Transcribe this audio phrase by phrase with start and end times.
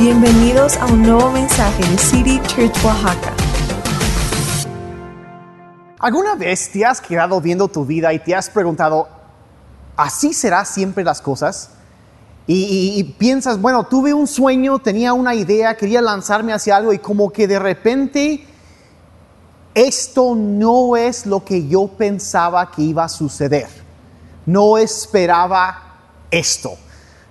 [0.00, 3.34] Bienvenidos a un nuevo mensaje de City Church Oaxaca.
[5.98, 9.08] ¿Alguna vez te has quedado viendo tu vida y te has preguntado,
[9.98, 11.72] ¿así será siempre las cosas?
[12.46, 16.98] Y- y piensas, bueno, tuve un sueño, tenía una idea, quería lanzarme hacia algo y
[16.98, 18.46] como que de repente
[19.74, 23.68] esto no es lo que yo pensaba que iba a suceder.
[24.46, 25.98] No esperaba
[26.30, 26.70] esto.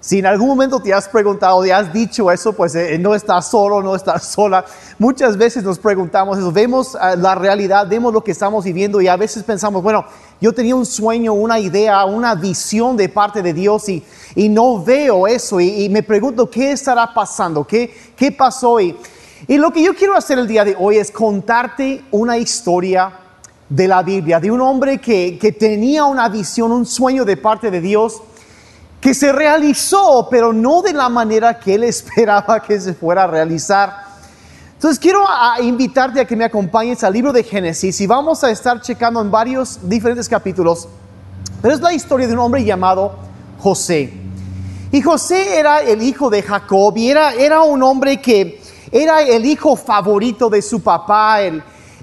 [0.01, 3.49] Si en algún momento te has preguntado, te has dicho eso, pues eh, no estás
[3.49, 4.63] solo, no estás sola.
[4.97, 9.09] Muchas veces nos preguntamos eso, vemos ah, la realidad, vemos lo que estamos viviendo y
[9.09, 10.05] a veces pensamos, bueno,
[10.39, 14.01] yo tenía un sueño, una idea, una visión de parte de Dios y,
[14.35, 17.67] y no veo eso y, y me pregunto, ¿qué estará pasando?
[17.67, 18.79] ¿Qué, qué pasó?
[18.79, 18.97] Y,
[19.49, 23.11] y lo que yo quiero hacer el día de hoy es contarte una historia
[23.67, 27.69] de la Biblia, de un hombre que, que tenía una visión, un sueño de parte
[27.69, 28.21] de Dios
[28.99, 33.27] que se realizó, pero no de la manera que él esperaba que se fuera a
[33.27, 34.09] realizar.
[34.73, 35.25] Entonces quiero
[35.61, 39.29] invitarte a que me acompañes al libro de Génesis y vamos a estar checando en
[39.29, 40.87] varios diferentes capítulos,
[41.61, 43.17] pero es la historia de un hombre llamado
[43.59, 44.13] José.
[44.91, 49.45] Y José era el hijo de Jacob y era, era un hombre que era el
[49.45, 51.41] hijo favorito de su papá.
[51.41, 51.61] el-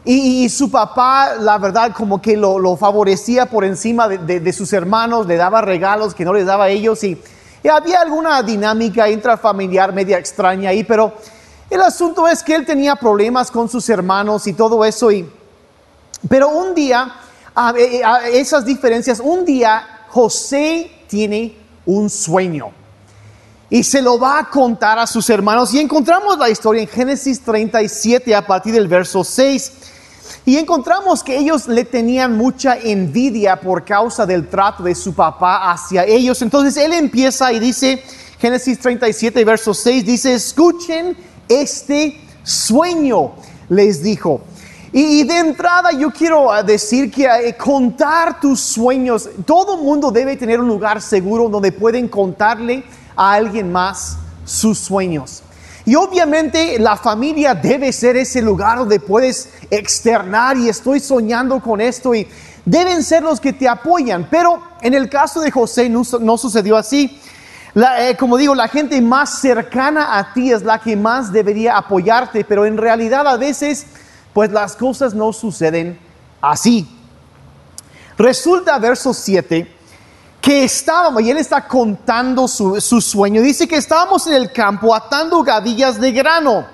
[0.09, 5.37] y, su papá, la verdad, como que lo, favorecía por encima de, sus hermanos, le
[5.37, 7.03] daba regalos que no les daba a ellos.
[7.03, 7.21] Y,
[7.69, 11.15] había alguna dinámica intrafamiliar media extraña ahí, pero
[11.69, 15.11] el asunto es que él tenía problemas con sus hermanos y todo eso.
[15.11, 15.29] Y,
[16.29, 17.13] pero un día,
[17.77, 22.71] eh, a- esas diferencias, un día José tiene un sueño
[23.69, 25.75] y se lo va a contar a sus hermanos.
[25.75, 29.73] Y encontramos la historia en Génesis 37 a partir del verso 6.
[30.45, 35.71] Y encontramos que ellos le tenían mucha envidia por causa del trato de su papá
[35.71, 36.41] hacia ellos.
[36.43, 38.03] Entonces él empieza y dice,
[38.39, 41.17] Génesis 37, verso 6, dice, escuchen
[41.49, 43.33] este sueño,
[43.69, 44.43] les dijo.
[44.93, 50.37] Y, de entrada yo quiero ah, decir que eh, contar tus sueños, todo mundo debe
[50.37, 52.85] tener un lugar seguro donde pueden contarle
[53.15, 55.43] a alguien más sus sueños.
[55.87, 61.81] Y obviamente la familia debe ser ese lugar donde puedes externar y estoy soñando con
[61.81, 62.27] esto y
[62.65, 64.27] deben ser los que te apoyan.
[64.29, 67.21] Pero en el caso de José no, su- no sucedió así.
[68.01, 72.45] Eh, como digo, la gente más cercana a ti es la que más debería apoyarte,
[72.45, 73.87] pero en realidad a veces
[74.33, 75.99] pues las cosas no suceden
[76.41, 76.89] así.
[78.19, 79.71] Resulta, verso 7,
[80.47, 84.95] que estábamos, y él está contando su, su sueño, dice que estábamos en el campo
[84.95, 86.65] atando gavillas de grano.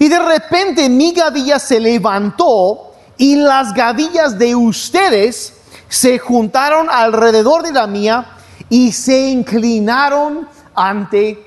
[0.00, 5.52] Y de repente mi gavilla se levantó y las gavillas de ustedes
[5.88, 8.26] se juntaron alrededor de la mía
[8.68, 11.38] y se inclinaron ante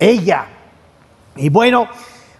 [0.00, 0.46] ella.
[1.36, 1.86] Y bueno,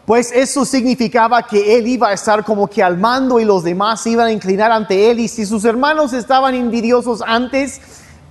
[0.04, 4.00] pues eso significaba que él iba a estar como que al mando y los demás
[4.00, 5.20] se iban a inclinar ante él.
[5.20, 7.80] Y si sus hermanos estaban envidiosos antes,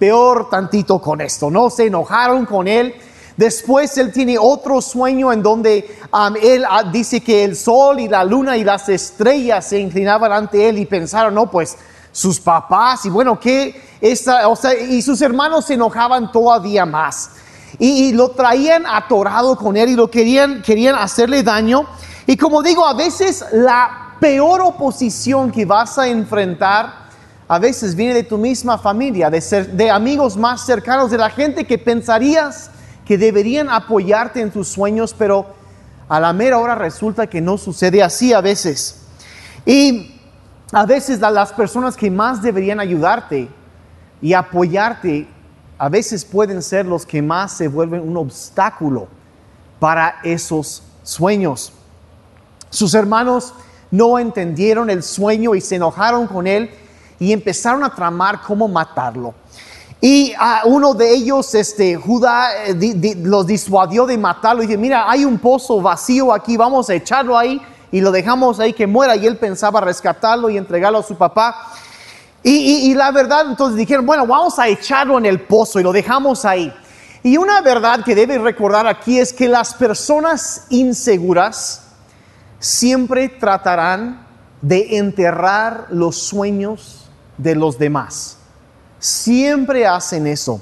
[0.03, 1.69] peor tantito con esto, ¿no?
[1.69, 2.93] Se enojaron con él.
[3.37, 8.09] Después él tiene otro sueño en donde um, él ah, dice que el sol y
[8.09, 11.77] la luna y las estrellas se inclinaban ante él y pensaron, no, pues
[12.11, 17.29] sus papás y bueno, que esta, o sea, y sus hermanos se enojaban todavía más
[17.79, 21.85] y, y lo traían atorado con él y lo querían, querían hacerle daño.
[22.27, 27.02] Y como digo, a veces la peor oposición que vas a enfrentar
[27.47, 31.29] a veces viene de tu misma familia, de, ser, de amigos más cercanos, de la
[31.29, 32.69] gente que pensarías
[33.05, 35.45] que deberían apoyarte en tus sueños, pero
[36.07, 39.01] a la mera hora resulta que no sucede así a veces.
[39.65, 40.19] Y
[40.71, 43.49] a veces la- las personas que más deberían ayudarte
[44.21, 45.27] y apoyarte,
[45.77, 49.07] a veces pueden ser los que más se vuelven un obstáculo
[49.79, 51.73] para esos sueños.
[52.69, 53.53] Sus hermanos
[53.91, 56.71] no entendieron el sueño y se enojaron con él
[57.19, 59.33] y empezaron a tramar cómo matarlo.
[60.01, 64.61] Y a uno de ellos, este, Judá, eh, los disuadió de matarlo.
[64.61, 68.59] Y dice, mira, hay un pozo vacío aquí, vamos a echarlo ahí y lo dejamos
[68.59, 69.15] ahí que muera.
[69.15, 71.55] Y él pensaba rescatarlo y entregarlo a su papá.
[72.43, 75.93] Y, y- la verdad, entonces dijeron, bueno, vamos a echarlo en el pozo y lo
[75.93, 76.73] dejamos ahí.
[77.23, 81.83] Y una verdad que debes recordar aquí es que las personas inseguras
[82.59, 84.27] siempre tratarán
[84.61, 87.02] de enterrar los sueños
[87.37, 88.37] de los demás.
[88.99, 90.61] Siempre hacen eso.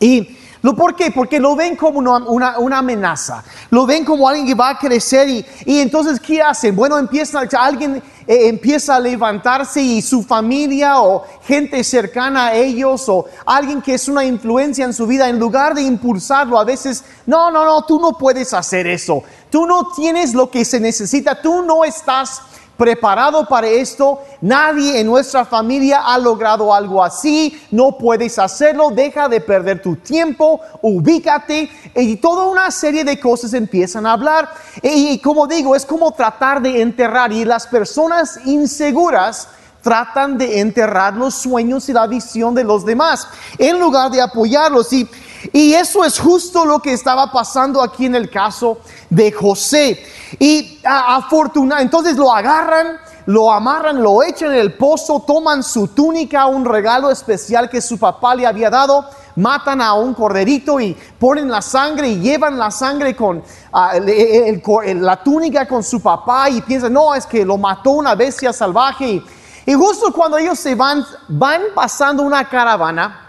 [0.00, 1.10] Y ¿Lo, ¿Por qué?
[1.10, 3.44] Porque lo ven como una, una- una amenaza.
[3.68, 6.74] Lo ven como alguien que va a crecer y, y entonces ¿qué hacen?
[6.74, 7.96] Bueno, empieza, alguien
[8.26, 13.92] eh, empieza a levantarse y su familia o gente cercana a ellos o alguien que
[13.92, 17.84] es una influencia en su vida, en lugar de impulsarlo, a veces, no, no, no,
[17.84, 19.22] tú no puedes hacer eso.
[19.50, 22.40] Tú no tienes lo que se necesita, tú no estás
[22.76, 24.20] preparado para esto.
[24.40, 27.60] Nadie en nuestra familia ha logrado algo así.
[27.70, 28.90] No puedes hacerlo.
[28.90, 30.60] Deja de perder tu tiempo.
[30.82, 31.70] Ubícate.
[31.94, 34.48] Y toda una serie de cosas empiezan a hablar.
[34.82, 37.32] Y, y como digo, es como tratar de enterrar.
[37.32, 39.48] Y las personas inseguras
[39.84, 43.28] tratan de enterrar los sueños y la visión de los demás
[43.58, 44.92] en lugar de apoyarlos.
[44.94, 45.08] Y,
[45.52, 48.78] y eso es justo lo que estaba pasando aquí en el caso
[49.10, 50.02] de José.
[50.40, 56.46] Y afortunadamente, entonces lo agarran, lo amarran, lo echan en el pozo, toman su túnica,
[56.46, 59.04] un regalo especial que su papá le había dado,
[59.36, 63.42] matan a un corderito y ponen la sangre y llevan la sangre con
[63.72, 69.22] la túnica con su papá y piensan, no, es que lo mató una bestia salvaje.
[69.66, 73.20] Y justo cuando ellos se van, van pasando una caravana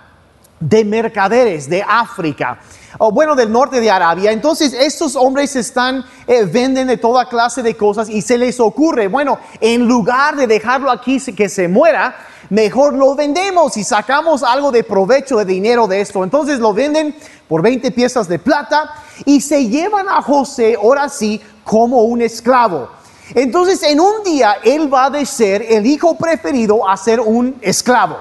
[0.60, 2.60] de mercaderes de África,
[2.98, 4.32] o bueno, del norte de Arabia.
[4.32, 9.08] Entonces, estos hombres están, eh, venden de toda clase de cosas y se les ocurre,
[9.08, 12.16] bueno, en lugar de dejarlo aquí que se muera,
[12.50, 16.24] mejor lo vendemos y sacamos algo de provecho de dinero de esto.
[16.24, 17.16] Entonces lo venden
[17.48, 18.94] por 20 piezas de plata
[19.26, 22.90] y se llevan a José, ahora sí, como un esclavo.
[23.34, 28.18] Entonces, en un día, él va de ser el hijo preferido a ser un esclavo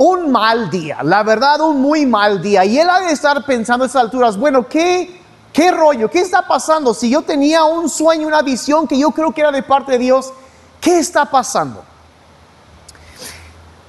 [0.00, 2.64] un mal día, la verdad, un muy mal día.
[2.64, 5.20] Y él ha de estar pensando a estas alturas, bueno, ¿qué,
[5.52, 6.08] qué rollo?
[6.10, 6.94] ¿Qué está pasando?
[6.94, 9.98] Si yo tenía un sueño, una visión que yo creo que era de parte de
[9.98, 10.32] Dios,
[10.80, 11.84] ¿qué está pasando?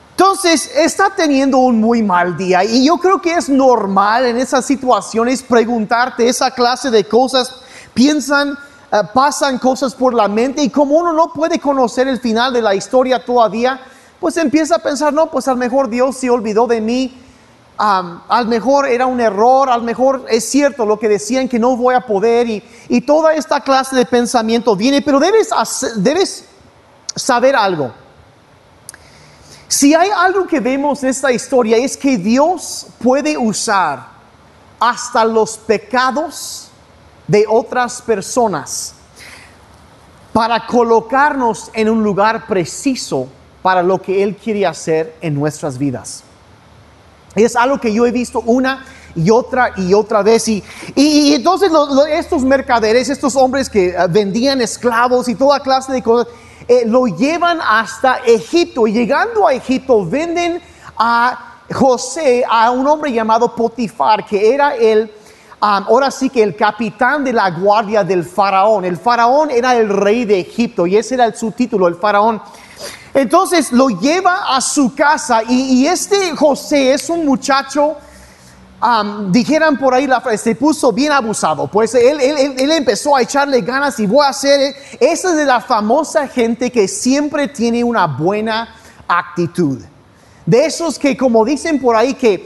[0.09, 4.65] Entonces, está teniendo un muy mal día y yo creo que es normal en esas
[4.65, 7.55] situaciones preguntarte esa clase de cosas.
[7.93, 8.57] Piensan,
[9.13, 12.75] pasan cosas por la mente y como uno no puede conocer el final de la
[12.75, 13.79] historia todavía,
[14.19, 17.17] pues empieza a pensar, no, pues a lo mejor Dios se olvidó de mí,
[17.77, 21.47] am, a lo mejor era un error, a lo mejor es cierto lo que decían
[21.47, 25.49] que no voy a poder y, y toda esta clase de pensamiento viene, pero debes,
[25.95, 26.45] debes
[27.15, 27.93] saber algo.
[29.69, 34.05] Si hay algo que vemos en esta historia es que Dios puede usar
[34.81, 36.70] hasta los pecados
[37.31, 38.93] de otras personas
[40.33, 43.27] para colocarnos en un lugar preciso
[43.61, 46.23] para lo que Él quiere hacer en nuestras vidas.
[47.33, 48.85] Es algo que yo he visto una
[49.15, 50.45] y otra y otra vez.
[50.49, 50.61] Y,
[50.95, 51.71] y- entonces
[52.09, 56.27] estos mercaderes, estos hombres que eh, vendían esclavos y toda clase de cosas,
[56.67, 58.87] eh, lo llevan hasta Egipto.
[58.87, 60.61] Y llegando a Egipto, venden
[60.97, 65.09] a José a un hombre llamado Potifar, que era el,
[65.61, 68.83] ahora sí que el capitán de la guardia del faraón.
[68.83, 72.41] El faraón era el rey de Egipto y ese era su título, el faraón.
[73.13, 77.97] Entonces lo lleva a su casa y, este José es un muchacho,
[79.27, 81.67] dijeran por ahí la frase, se puso bien abusado.
[81.67, 85.45] Pues él, él- él- empezó a echarle ganas y voy a hacer, esa es de
[85.45, 88.73] la famosa gente que siempre tiene una buena
[89.07, 89.79] actitud.
[90.51, 92.45] De esos que como dicen por ahí que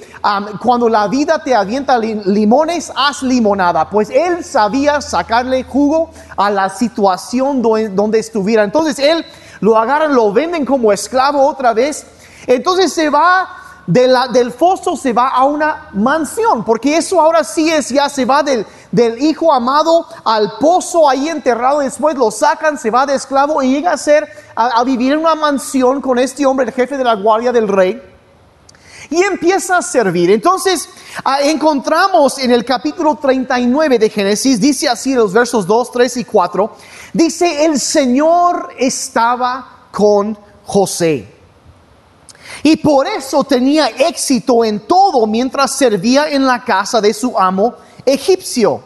[0.61, 3.89] cuando la vida te avienta li- limones, haz limonada.
[3.89, 8.63] Pues él sabía sacarle jugo a la situación do- donde estuviera.
[8.63, 9.25] Entonces él
[9.59, 12.05] lo agarran, lo venden como esclavo otra vez.
[12.45, 13.49] Entonces se va
[13.85, 18.41] del foso, se va a una mansión, porque eso ahora sí es, ya se va
[18.41, 23.62] del, del hijo amado al pozo ahí enterrado, después lo sacan, se va de esclavo
[23.62, 26.98] y llega a ser, a, a vivir en una mansión con este hombre, el jefe
[26.98, 28.01] de la guardia del rey
[29.10, 30.31] y empieza a servir.
[30.31, 30.89] Entonces,
[31.24, 36.25] ah, encontramos en el capítulo 39 de Génesis, dice así los versos 2, 3 y
[36.25, 36.75] 4,
[37.13, 41.35] dice, el Señor estaba con José.
[42.63, 47.75] Y por eso tenía éxito en todo mientras servía en la casa de su amo
[48.05, 48.83] egipcio.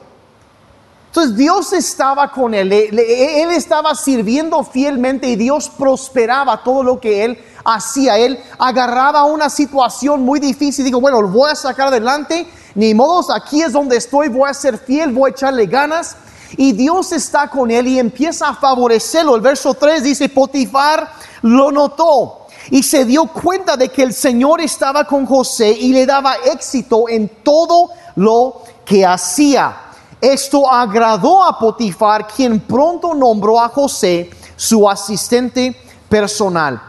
[1.07, 7.25] Entonces Dios estaba con él, él estaba sirviendo fielmente y Dios prosperaba todo lo que
[7.25, 8.17] él hacía.
[8.19, 12.93] Él agarraba una situación muy difícil y dijo, bueno, lo voy a sacar adelante, ni
[12.93, 16.15] modos, aquí es donde estoy, voy a ser fiel, voy a echarle ganas.
[16.57, 19.35] Y Dios está con él y empieza a favorecerlo.
[19.35, 21.11] El verso 3 dice, Potifar
[21.41, 22.38] lo notó
[22.71, 27.09] y se dio cuenta de que el Señor estaba con José y le daba éxito
[27.09, 29.75] en todo lo que hacía.
[30.21, 35.75] Esto agradó a Potifar, quien pronto nombró a José su asistente
[36.09, 36.81] personal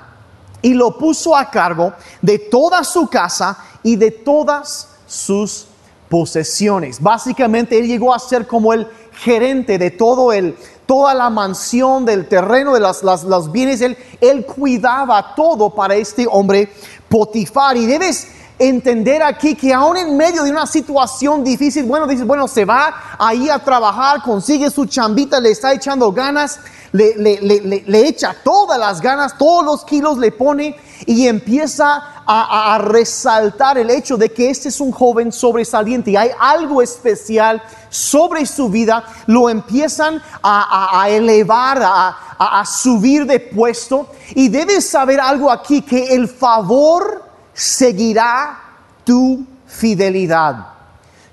[0.62, 5.66] y lo puso a cargo de toda su casa y de todas sus
[6.08, 7.00] posesiones.
[7.00, 10.56] Básicamente él llegó a ser como el gerente de todo el,
[10.90, 13.80] toda la mansión del terreno, de las, las, los bienes.
[13.80, 16.68] Él, él cuidaba todo para este hombre
[17.08, 17.76] Potifar.
[17.76, 18.26] Y debes
[18.58, 22.92] entender aquí que aún en medio de una situación difícil, bueno, dices, bueno, se va
[23.20, 26.58] ahí a trabajar, consigue su chambita, le está echando ganas,
[26.92, 32.22] le, le, le, le echa todas las ganas, todos los kilos le pone y empieza
[32.26, 36.82] a, a, resaltar el hecho de que este es un joven sobresaliente y hay algo
[36.82, 44.88] especial sobre su vida, lo empiezan a, a elevar, a, subir de puesto y debes
[44.88, 48.58] saber algo aquí, que el favor seguirá
[49.04, 50.68] tu fidelidad.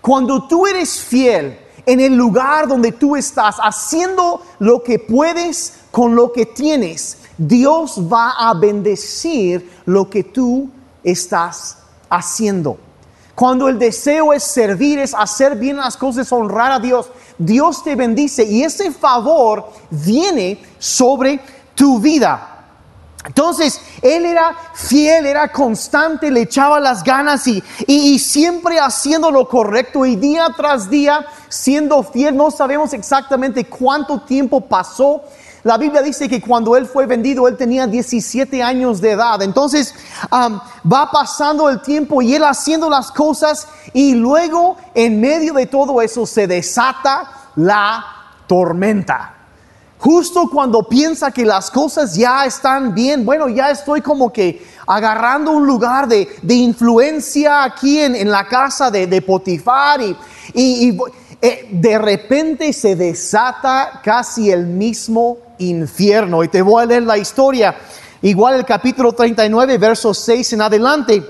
[0.01, 6.15] Cuando tú eres fiel en el lugar donde tú estás, haciendo lo que puedes con
[6.15, 10.69] lo que tienes, Dios va a bendecir lo que tú
[11.01, 11.77] estás
[12.09, 12.77] haciendo.
[13.33, 17.95] Cuando el deseo es servir, es hacer bien las cosas, honrar a Dios, Dios te
[17.95, 21.39] bendice y ese favor viene sobre
[21.73, 22.56] tu vida.
[23.27, 30.05] Entonces, él era fiel, era constante, le echaba las ganas y, siempre haciendo lo correcto
[30.05, 32.37] y día tras día siendo fiel.
[32.37, 35.23] No sabemos exactamente cuánto tiempo pasó.
[35.63, 39.41] La Biblia dice que cuando él fue vendido, él tenía 17 años de edad.
[39.41, 39.93] Entonces,
[40.31, 46.01] va pasando el tiempo y él haciendo las cosas y luego en medio de todo
[46.01, 48.05] eso se desata la
[48.47, 49.36] tormenta.
[49.99, 55.51] Justo cuando piensa que las cosas ya están bien, bueno, ya estoy como que agarrando
[55.51, 60.15] un lugar de, de influencia aquí en, en, la casa de, de Potifar y,
[60.53, 60.97] y,
[61.41, 66.43] eh, de repente se desata casi el mismo infierno.
[66.43, 67.75] Y te voy a leer la historia,
[68.21, 71.23] igual el capítulo 39, verso 6 en adelante.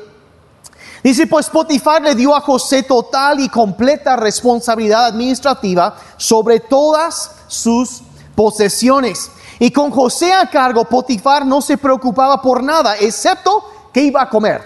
[1.04, 8.02] Dice, pues Potifar le dio a José total y completa responsabilidad administrativa sobre todas sus
[8.38, 9.32] posesiones.
[9.58, 14.30] Y con José a cargo, Potifar no se preocupaba por nada, excepto que iba a
[14.30, 14.62] comer.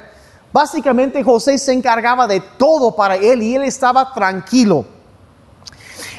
[0.51, 4.84] Básicamente José se encargaba de todo para él y él estaba tranquilo.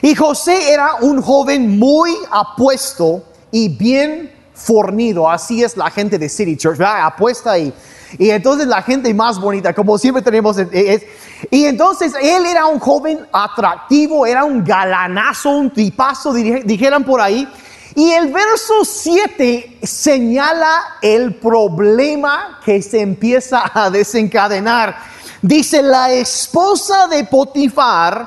[0.01, 5.29] Y José era un joven muy apuesto y bien fornido.
[5.29, 7.75] Así es la gente de City Church, apuesta y,
[8.19, 10.57] y entonces la gente más bonita, como siempre tenemos.
[10.57, 11.03] Es,
[11.51, 17.49] y entonces él era un joven atractivo, era un galanazo, un tipazo, dijeran por ahí.
[17.95, 24.97] Y el verso 7 señala el problema que se empieza a desencadenar.
[25.43, 28.27] Dice, la esposa de Potifar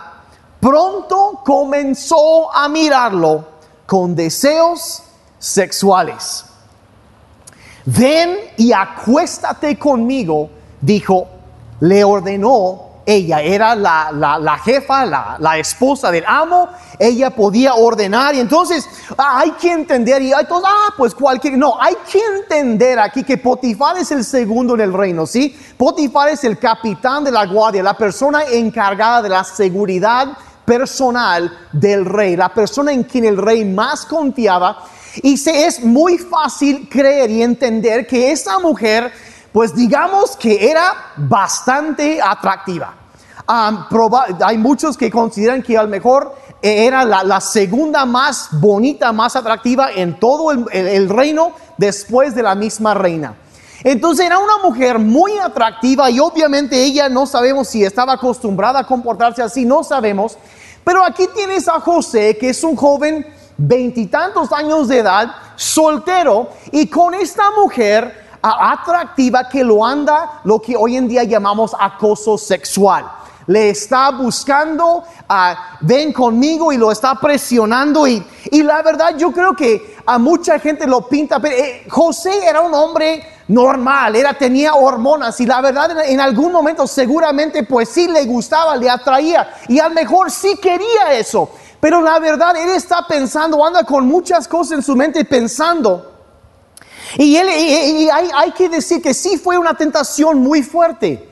[0.60, 3.48] pronto comenzó a mirarlo
[3.86, 5.02] con deseos
[5.40, 6.46] sexuales.
[7.86, 10.50] Ven y acuéstate conmigo,
[10.82, 11.28] dijo,
[11.80, 18.34] le ordenó ella, era la, la, jefa, la, la, esposa del amo, ella podía ordenar
[18.36, 23.00] y entonces ah, hay que entender y todos, ah, pues cualquier, no, hay que entender
[23.00, 25.56] aquí que Potifar es el segundo en el reino, ¿sí?
[25.78, 30.30] Potifar es el capitán de la guardia, la persona encargada de la seguridad
[30.66, 34.80] personal del rey, la persona en quien el rey más confiaba
[35.22, 39.12] y se es muy fácil creer y entender que esa mujer,
[39.56, 42.94] pues digamos que era bastante atractiva.
[43.48, 49.94] Hay muchos que consideran que a lo mejor era la, segunda más bonita, más atractiva
[49.94, 53.36] en todo el, el reino después de la misma reina.
[53.82, 58.86] Entonces era una mujer muy atractiva y obviamente ella no sabemos si estaba acostumbrada a
[58.86, 60.38] comportarse así, no sabemos.
[60.84, 66.88] Pero aquí tienes a José, que es un joven veintitantos años de edad, soltero, y
[66.88, 73.06] con esta mujer atractiva que lo anda lo que hoy en día llamamos acoso sexual.
[73.48, 79.32] Le está buscando, uh, ven conmigo y lo está presionando y, y, la verdad yo
[79.32, 84.34] creo que a mucha gente lo pinta, pero eh, José era un hombre normal, era,
[84.34, 88.90] tenía hormonas y la verdad en, en algún momento seguramente pues sí le gustaba, le
[88.90, 91.50] atraía y a lo mejor sí quería eso.
[91.80, 96.15] Pero la verdad, él está pensando, anda con muchas cosas en su mente pensando.
[97.18, 101.30] Y, él, y, hay, hay, que decir que sí fue una tentación muy fuerte.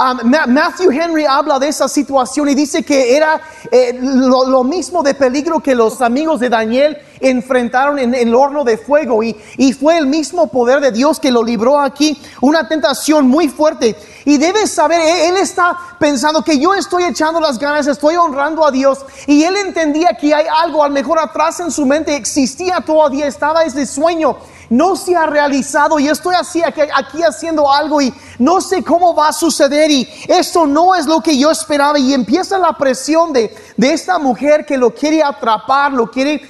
[0.00, 3.38] Um, Matthew Henry habla de esa situación y dice que era
[3.70, 8.78] eh, lo, mismo de peligro que los amigos de Daniel enfrentaron en, el horno de
[8.78, 9.34] fuego y,
[9.78, 13.96] fue el mismo poder de Dios que lo libró aquí, una tentación muy fuerte.
[14.24, 18.66] Y debes saber, él, él está pensando que yo estoy echando las ganas, estoy honrando
[18.66, 19.04] a Dios.
[19.26, 23.62] Y él entendía que hay algo, al mejor atrás en su mente existía todavía, estaba
[23.62, 24.36] ese sueño.
[24.70, 29.28] No se ha realizado y estoy así aquí, haciendo algo y no sé cómo va
[29.28, 29.90] a suceder.
[29.90, 31.98] Y esto no es lo que yo esperaba.
[31.98, 36.40] Y empieza la presión de, de esta mujer que lo quiere atrapar, lo quiere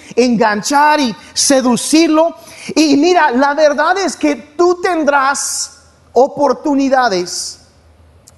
[1.00, 2.34] y seducirlo.
[2.74, 7.60] Y mira, la verdad es que tú tendrás oportunidades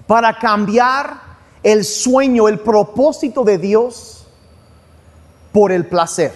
[0.06, 1.20] para cambiar
[1.62, 4.26] el sueño, el propósito de Dios
[5.52, 6.34] por el placer.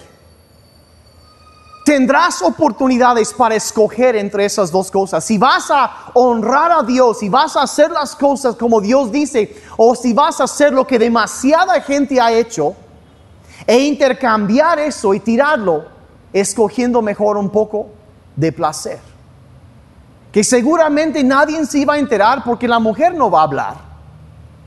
[1.85, 5.23] Tendrás oportunidades para escoger entre esas dos cosas.
[5.23, 9.55] Si vas a honrar a Dios, si vas a hacer las cosas como Dios dice,
[9.77, 12.75] o si vas a hacer lo que demasiada gente ha hecho,
[13.65, 15.85] e intercambiar eso y tirarlo,
[16.33, 17.87] escogiendo mejor un poco
[18.35, 18.99] de placer.
[20.31, 23.75] Que seguramente nadie se iba a enterar porque la mujer no va a hablar.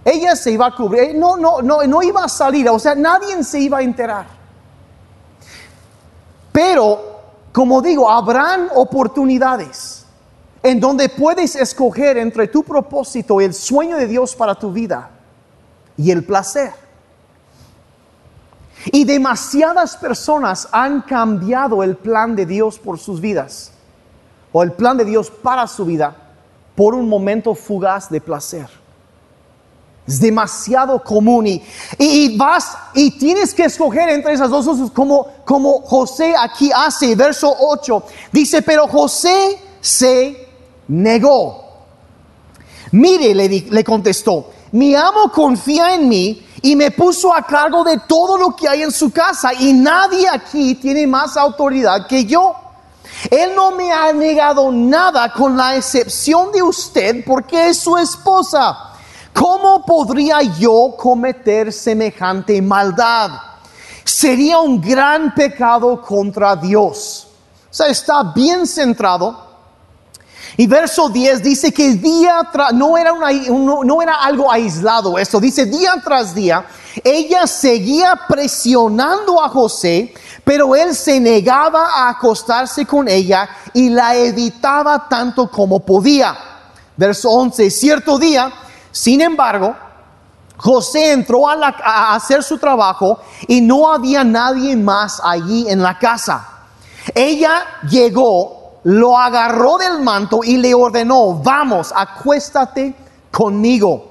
[0.05, 3.45] Ella se iba a cubrir, no, no, no, no iba a salir, o sea, nadie
[3.45, 4.27] se iba a enterar.
[6.51, 7.11] Pero
[7.53, 10.07] como digo, habrán oportunidades
[10.63, 15.11] en donde puedes escoger entre tu propósito, el sueño de Dios para tu vida
[15.97, 16.73] y el placer.
[18.87, 23.73] Y demasiadas personas han cambiado el plan de Dios por sus vidas,
[24.53, 26.17] o el plan de Dios para su vida,
[26.75, 28.69] por un momento fugaz de placer.
[30.07, 35.83] Es demasiado común y, vas y tienes que escoger entre esas dos cosas como, como
[35.83, 38.03] José aquí hace, verso 8.
[38.33, 40.49] Dice, pero José se
[40.89, 41.65] negó.
[42.91, 47.99] Mire, le, le contestó, mi amo confía en mí y me puso a cargo de
[48.07, 52.55] todo lo que hay en su casa y nadie aquí tiene más autoridad que yo.
[53.31, 58.91] Él no me ha negado nada con la excepción de usted porque es su esposa.
[59.33, 63.31] ¿Cómo podría yo cometer semejante maldad?
[64.05, 67.29] Sería un gran pecado contra Dios.
[67.71, 69.50] O sea, está bien centrado.
[70.57, 75.67] Y verso 10 dice que día tras, no era, no era algo aislado esto, dice
[75.67, 76.67] día tras día,
[77.05, 80.13] ella seguía presionando a José,
[80.45, 86.37] pero él se negaba a acostarse con ella y la evitaba tanto como podía.
[86.97, 88.53] Verso 11, cierto día,
[88.91, 89.75] sin embargo,
[90.57, 96.47] José entró a, hacer su trabajo y no había nadie más allí en la casa.
[97.15, 102.95] Ella llegó, lo agarró del manto y le ordenó, vamos, acuéstate
[103.31, 104.11] conmigo.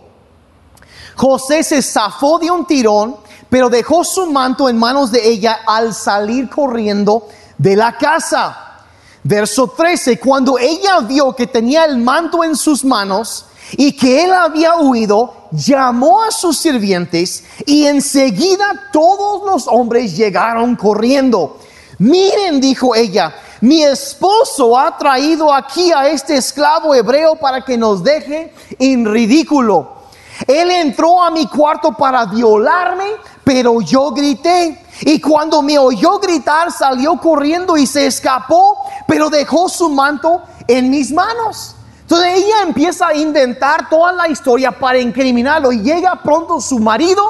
[1.16, 3.18] José se zafó de un tirón,
[3.50, 7.28] pero dejó su manto en manos de ella al salir corriendo
[7.58, 8.78] de la casa.
[9.24, 13.46] Verso 13, cuando ella vio que tenía el manto en sus manos,
[13.78, 20.76] y que él había huido, llamó a sus sirvientes y enseguida todos los hombres llegaron
[20.76, 21.60] corriendo.
[22.00, 28.04] Miren, dijo ella, mi esposo ha traído aquí a este esclavo hebreo para que nos
[28.04, 30.00] deje en ridículo.
[30.48, 33.06] Él entró a mi cuarto para violarme,
[33.44, 34.86] pero yo grité.
[35.02, 40.90] Y cuando me oyó gritar, salió corriendo y se escapó, pero dejó su manto en
[40.90, 41.76] mis manos.
[42.02, 47.24] Entonces ella empieza a inventar toda la historia para incriminarlo y llega pronto su marido,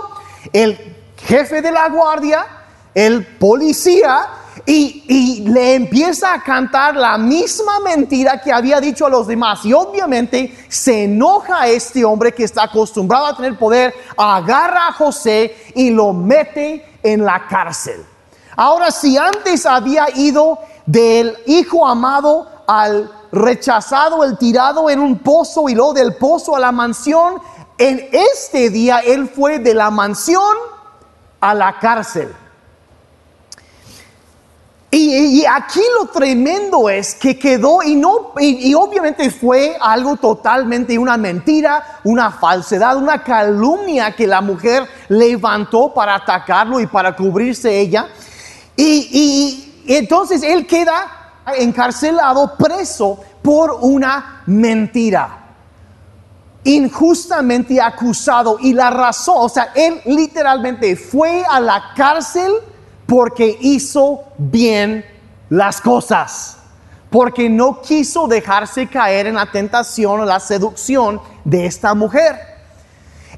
[0.54, 2.46] el jefe de la guardia,
[2.94, 4.28] el policía,
[4.66, 9.66] y, le empieza a cantar la misma mentira que había dicho a los demás.
[9.66, 15.56] Y obviamente se enoja este hombre que está acostumbrado a tener poder, agarra a José
[15.76, 18.06] y lo mete en la cárcel.
[18.56, 25.70] Ahora, si antes había ido del hijo amado al rechazado, el tirado en un pozo
[25.70, 27.42] y luego del pozo a la mansión.
[27.78, 30.58] En este día él fue de la mansión
[31.40, 32.36] a la cárcel.
[34.92, 41.16] Y, aquí lo tremendo es que quedó y no y, obviamente fue algo totalmente una
[41.16, 48.08] mentira, una falsedad, una calumnia que la mujer levantó para atacarlo y para cubrirse ella.
[48.76, 51.20] y entonces él queda
[51.58, 55.36] encarcelado, preso por una mentira.
[56.64, 58.58] Injustamente acusado.
[58.60, 62.52] Y la razón, o sea, él literalmente fue a la cárcel
[63.10, 65.04] porque hizo bien
[65.50, 66.58] las cosas.
[67.10, 72.36] Porque no quiso dejarse caer en la tentación o la seducción de esta mujer.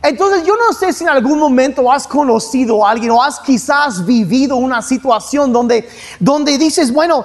[0.03, 4.03] Entonces yo no sé si en algún momento has conocido a alguien o has quizás
[4.05, 5.87] vivido una situación donde,
[6.19, 7.23] donde dices, bueno,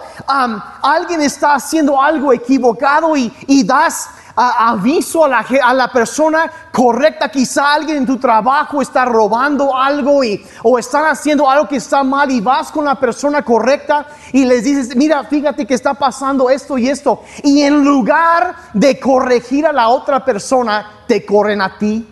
[0.82, 7.30] alguien está haciendo algo equivocado y, das aviso a la, a la persona correcta.
[7.30, 12.04] Quizá alguien en tu trabajo está robando algo y, o están haciendo algo que está
[12.04, 16.50] mal y vas con la persona correcta y les dices, mira, fíjate que está pasando
[16.50, 17.22] esto y esto.
[17.42, 22.06] Y en lugar de corregir a la otra persona, te corren a ti.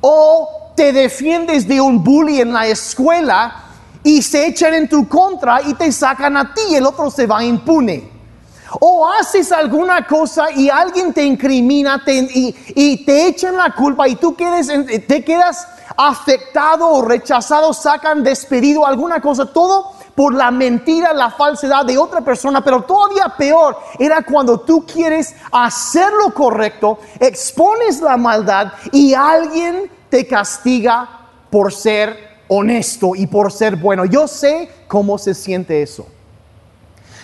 [0.00, 3.60] O te defiendes de un bully en la escuela
[4.02, 7.26] y se echan en tu contra y te sacan a ti y el otro se
[7.26, 8.13] va impune.
[8.80, 14.34] O haces alguna cosa y alguien te incrimina y, te echan la culpa y tú
[14.38, 21.30] en- te quedas afectado o rechazado, sacan despedido, alguna cosa, todo por la mentira, la
[21.30, 28.00] falsedad de otra persona, pero todavía peor era cuando tú quieres hacer lo correcto, expones
[28.00, 31.08] la maldad y alguien te castiga
[31.50, 34.04] por ser honesto y por ser bueno.
[34.04, 36.06] Yo sé cómo se siente eso.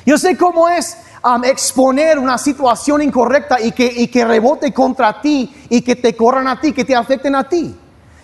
[0.05, 5.21] Yo sé cómo es um, exponer una situación incorrecta y que, y que rebote contra
[5.21, 7.77] ti y que te corran a ti, que te afecten a ti.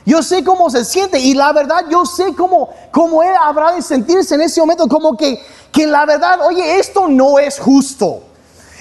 [0.04, 3.82] Yo sé cómo se siente y la verdad yo sé cómo, cómo él habrá de
[3.82, 8.22] sentirse en ese momento, como que, que la verdad, oye, esto no es justo.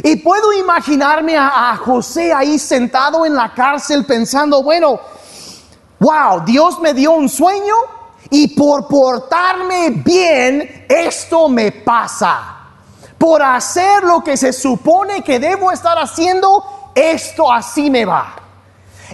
[0.04, 5.00] Y puedo imaginarme a, a José ahí sentado en la cárcel pensando, bueno,
[6.00, 7.74] wow, Dios me dio un sueño
[8.30, 12.55] y por portarme bien, esto me pasa.
[13.18, 18.36] Por hacer lo que se supone que debo estar haciendo, esto así me va.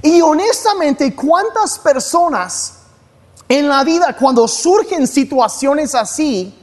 [0.01, 2.81] Y honestamente, ¿cuántas personas
[3.51, 6.57] en la vida cuando surgen situaciones así,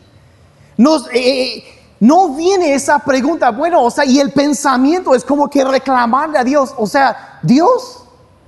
[0.79, 1.63] nos, eh,
[2.01, 6.45] no viene esa pregunta, bueno, o sea, y el pensamiento es como que reclamarle a
[6.45, 8.05] Dios, o sea, Dios,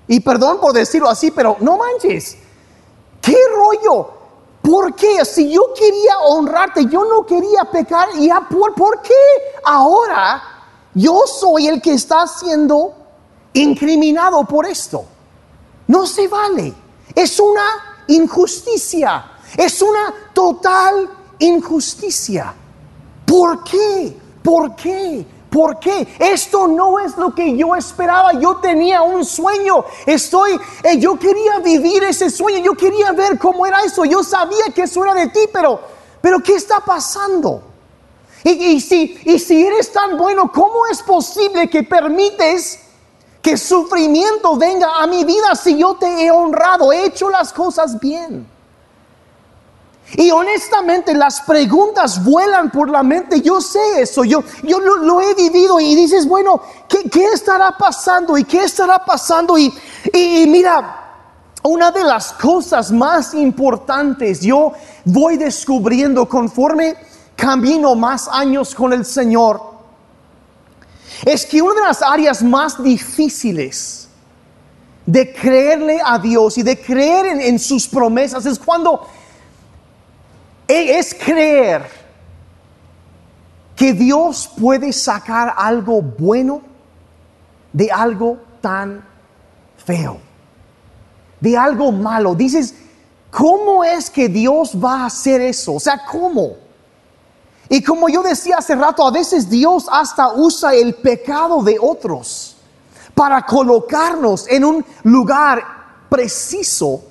[0.09, 2.38] y perdón por decirlo así, pero no manches,
[3.20, 4.19] ¿qué rollo?
[4.62, 5.25] ¿Por qué?
[5.25, 9.14] Si yo quería honrarte, yo no quería pecar, y ¿por, ¿por qué
[9.64, 10.42] ahora
[10.94, 12.94] yo soy el que está siendo
[13.55, 15.05] incriminado por esto?
[15.87, 16.75] No se vale.
[17.14, 19.25] Es una injusticia.
[19.57, 22.55] Es una total injusticia.
[23.27, 24.16] ¿Por qué?
[24.42, 25.27] ¿Por qué?
[25.50, 26.06] ¿Por qué?
[26.18, 28.32] Esto no es lo que yo esperaba.
[28.34, 29.84] Yo tenía un sueño.
[30.06, 32.58] Estoy, eh, yo quería vivir ese sueño.
[32.58, 34.04] Yo quería ver cómo era eso.
[34.04, 35.80] Yo sabía que eso era de ti, pero,
[36.20, 37.62] pero ¿qué está pasando?
[38.44, 42.80] Y, y si, y si eres tan bueno, ¿cómo es posible que permites
[43.42, 47.98] que sufrimiento venga a mi vida si yo te he honrado, he hecho las cosas
[47.98, 48.46] bien?
[50.16, 53.40] Y honestamente las preguntas vuelan por la mente.
[53.40, 58.37] Yo sé eso, yo, yo lo, he vivido y dices, bueno, ¿qué, estará pasando?
[58.37, 59.57] ¿Y qué estará pasando?
[59.57, 59.73] Y,
[60.12, 61.01] y mira,
[61.62, 64.73] una de las cosas más importantes yo
[65.05, 66.96] voy descubriendo conforme
[67.37, 69.70] camino más años con el Señor
[71.25, 74.09] es que una de las áreas más difíciles
[75.05, 79.07] de creerle a Dios y de creer en, sus promesas es cuando
[80.70, 81.87] es creer
[83.74, 86.62] que Dios puede sacar algo bueno
[87.72, 89.04] de algo tan
[89.85, 90.18] feo,
[91.40, 92.35] de algo malo.
[92.35, 92.74] Dices,
[93.30, 95.74] ¿cómo es que Dios va a hacer eso?
[95.74, 96.56] O sea, ¿cómo?
[97.68, 102.56] Y como yo decía hace rato, a veces Dios hasta usa el pecado de otros
[103.14, 105.64] para colocarnos en un lugar
[106.09, 107.02] preciso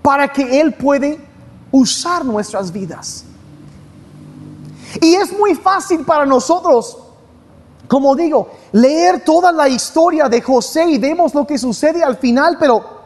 [0.00, 1.20] para que Él puede
[1.72, 3.24] usar nuestras vidas.
[5.00, 6.98] Y es muy fácil para nosotros,
[7.88, 12.56] como digo, leer toda la historia de José y vemos lo que sucede al final,
[12.60, 13.02] pero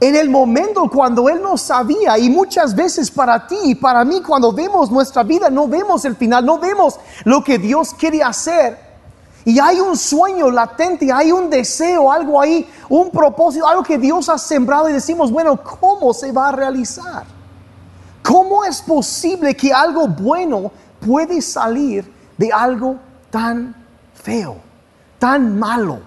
[0.00, 4.20] en el momento cuando Él no sabía, y muchas veces para ti y para mí,
[4.20, 8.87] cuando vemos nuestra vida, no vemos el final, no vemos lo que Dios quiere hacer.
[9.44, 14.28] Y hay un sueño latente, hay un deseo, algo ahí, un propósito, algo que Dios
[14.28, 17.24] ha sembrado y decimos, bueno, ¿cómo se va a realizar?
[18.22, 20.70] ¿Cómo es posible que algo bueno
[21.00, 22.96] puede salir de algo
[23.30, 23.74] tan
[24.14, 24.56] feo,
[25.18, 26.00] tan malo?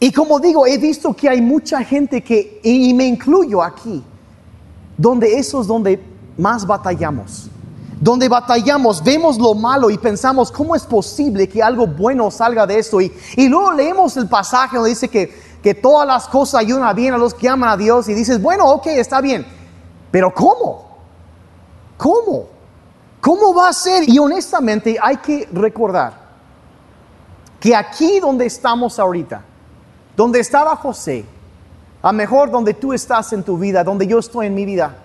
[0.00, 4.02] Y como digo, he visto que hay mucha gente que, y me incluyo aquí,
[4.96, 6.00] donde eso es donde
[6.36, 7.50] más batallamos.
[8.00, 12.78] Donde batallamos, vemos lo malo y pensamos, ¿cómo es posible que algo bueno salga de
[12.78, 13.00] esto?
[13.00, 13.12] Y,
[13.48, 17.34] luego leemos el pasaje donde dice que, que todas las cosas ayudan bien a los
[17.34, 19.44] que aman a Dios y dices, bueno, ok, está bien,
[20.12, 20.86] pero ¿cómo?
[21.96, 22.46] ¿Cómo?
[23.20, 24.08] ¿Cómo va a ser?
[24.08, 26.28] Y honestamente hay que recordar
[27.58, 29.42] que aquí donde estamos ahorita,
[30.16, 31.24] donde estaba José,
[32.00, 34.96] a mejor donde tú estás en tu vida, donde yo estoy en mi vida,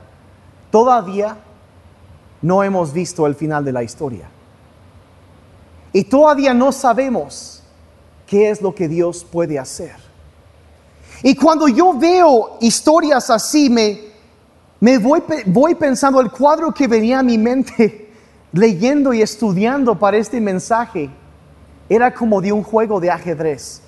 [0.70, 1.38] todavía
[2.44, 4.30] no hemos visto el final de la historia.
[5.96, 7.64] y todavía no sabemos
[8.26, 9.96] qué es lo que Dios puede hacer.
[11.22, 14.00] Y cuando yo veo historias así, me,
[14.80, 18.12] me voy, voy pensando el cuadro que venía a mi mente
[18.52, 21.12] leyendo y estudiando para este mensaje.
[21.88, 23.82] Era como de un juego de ajedrez.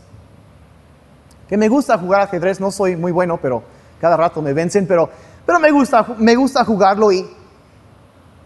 [1.49, 3.63] Que me gusta jugar ajedrez, no soy muy bueno, pero
[3.99, 5.09] cada rato me vencen, pero,
[5.45, 7.27] pero me, gusta, me gusta jugarlo y,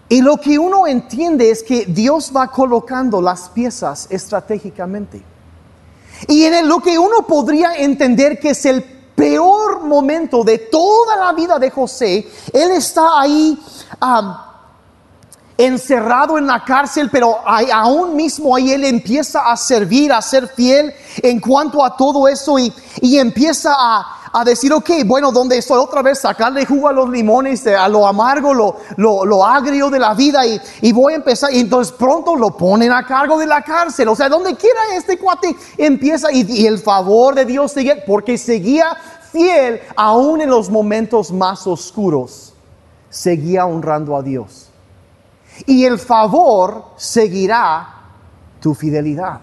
[0.09, 5.23] y lo que uno entiende es que Dios va colocando las piezas estratégicamente.
[6.27, 11.31] Y en lo que uno podría entender que es el peor momento de toda la
[11.33, 13.57] vida de José, él está ahí
[15.55, 20.91] encerrado en la cárcel, pero aún mismo ahí él empieza a servir, a ser fiel
[21.21, 25.77] en cuanto a todo eso y empieza a, a decir, ok, bueno, ¿dónde estoy?
[25.77, 29.89] Otra vez sacarle jugo a los limones, eh, a lo amargo, lo, lo, lo agrio
[29.89, 31.53] de la vida y, y voy a empezar.
[31.53, 34.07] Y entonces pronto lo ponen a cargo de la cárcel.
[34.07, 38.37] O sea, donde quiera este cuate empieza y, y el favor de Dios sigue porque
[38.37, 38.95] seguía
[39.31, 42.53] fiel aún en los momentos más oscuros.
[43.09, 44.69] Seguía honrando a Dios
[45.65, 47.95] y el favor seguirá
[48.59, 49.41] tu fidelidad.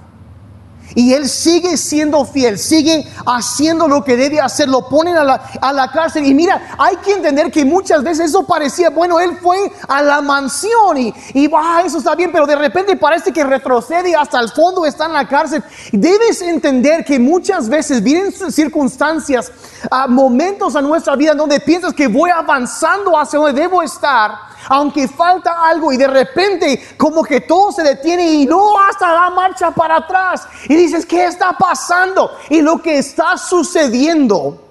[0.95, 5.51] Y él sigue siendo fiel, sigue haciendo lo que debe hacer, lo ponen a la,
[5.61, 6.25] a la cárcel.
[6.25, 10.21] Y mira, hay que entender que muchas veces eso parecía, bueno, él fue a la
[10.23, 14.49] mansión y, y ah, eso está bien, pero de repente parece que retrocede hasta el
[14.51, 15.63] fondo está en la cárcel.
[15.93, 19.51] Debes entender que muchas veces vienen circunstancias,
[19.91, 25.09] ah, momentos a nuestra vida donde piensas que voy avanzando hacia donde debo estar aunque
[25.09, 29.71] falta algo y de repente como que todo se detiene y no hasta da marcha
[29.71, 32.31] para atrás y dices, ¿qué está pasando?
[32.51, 34.63] Y lo que está sucediendo,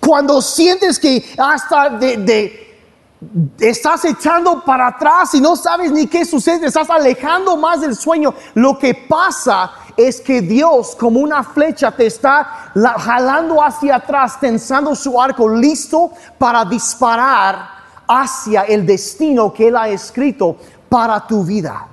[0.00, 2.62] cuando sientes que hasta de, de-
[3.60, 8.34] estás echando para atrás y no sabes ni qué sucede, estás alejando más del sueño,
[8.54, 14.40] lo que pasa es que Dios como una flecha te está la- jalando hacia atrás,
[14.40, 17.71] tensando su arco, listo para disparar
[18.06, 20.56] hacia el destino que Él ha escrito
[20.88, 21.88] para tu vida.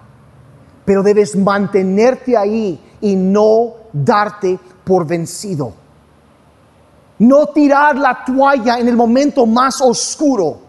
[0.86, 5.74] Pero debes mantenerte ahí y no darte por vencido.
[7.20, 10.69] No tirar la toalla en el momento más oscuro.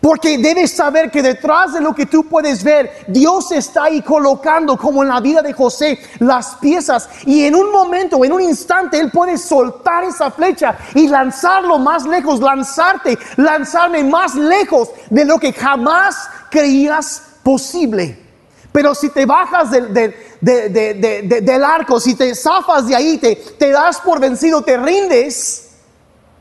[0.00, 4.76] Porque debes saber que detrás de lo que tú puedes ver, Dios está ahí colocando,
[4.76, 7.08] como en la vida de José, las piezas.
[7.24, 12.04] Y en un momento, en un instante, Él puede soltar esa flecha y lanzarlo más
[12.04, 18.24] lejos, lanzarte, lanzarme más lejos de lo que jamás creías posible.
[18.72, 22.86] Pero si te bajas del, del- de- de- de- de- del arco, si te zafas
[22.86, 25.70] de ahí, te das por vencido, te rindes,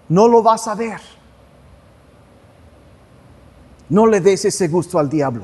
[0.10, 1.15] no lo vas a ver.
[3.90, 5.44] No le des ese gusto al diablo.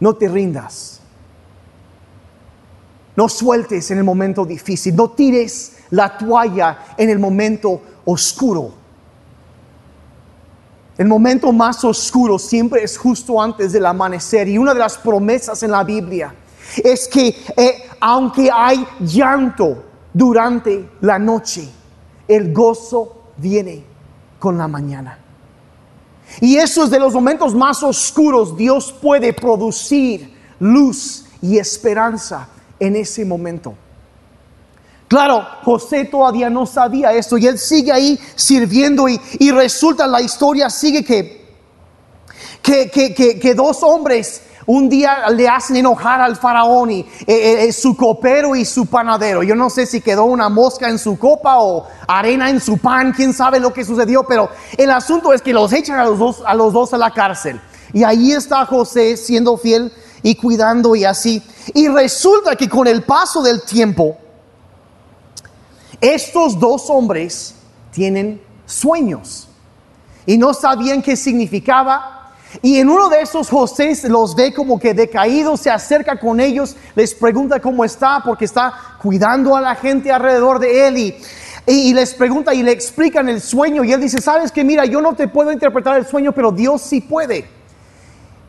[0.00, 1.00] No te rindas.
[3.16, 4.94] No sueltes en el momento difícil.
[4.94, 8.74] No tires la toalla en el momento oscuro.
[10.96, 14.48] El momento más oscuro siempre es justo antes del amanecer.
[14.48, 16.34] Y una de las promesas en la Biblia
[16.76, 21.68] es que eh, aunque hay llanto durante la noche,
[22.26, 23.84] el gozo viene
[24.38, 25.17] con la mañana.
[26.40, 28.56] Y eso es de los momentos más oscuros.
[28.56, 33.74] Dios puede producir luz y esperanza en ese momento.
[35.08, 40.20] Claro, José todavía no sabía esto y él sigue ahí sirviendo y, y resulta la
[40.20, 41.46] historia sigue que,
[42.60, 47.64] que, que, que- que dos hombres un día le hacen enojar al faraón y eh,
[47.64, 49.42] eh, su copero y su panadero.
[49.42, 53.14] Yo no sé si quedó una mosca en su copa o arena en su pan,
[53.16, 56.42] quién sabe lo que sucedió, pero el asunto es que los echan a los dos
[56.44, 57.58] a, los dos a la cárcel.
[57.94, 59.90] Y ahí está José siendo fiel
[60.22, 61.42] y cuidando y así.
[61.72, 64.18] Y resulta que con el paso del tiempo,
[65.98, 67.54] estos dos hombres
[67.90, 69.48] tienen sueños
[70.26, 72.17] y no sabían qué significaba.
[72.62, 76.76] Y en uno de esos José los ve como que decaídos, se acerca con ellos,
[76.94, 81.14] les pregunta cómo está, porque está cuidando a la gente alrededor de él
[81.66, 83.84] y, les pregunta y le explican el sueño.
[83.84, 86.80] Y él dice, sabes que mira, yo no te puedo interpretar el sueño, pero Dios
[86.82, 87.46] sí puede.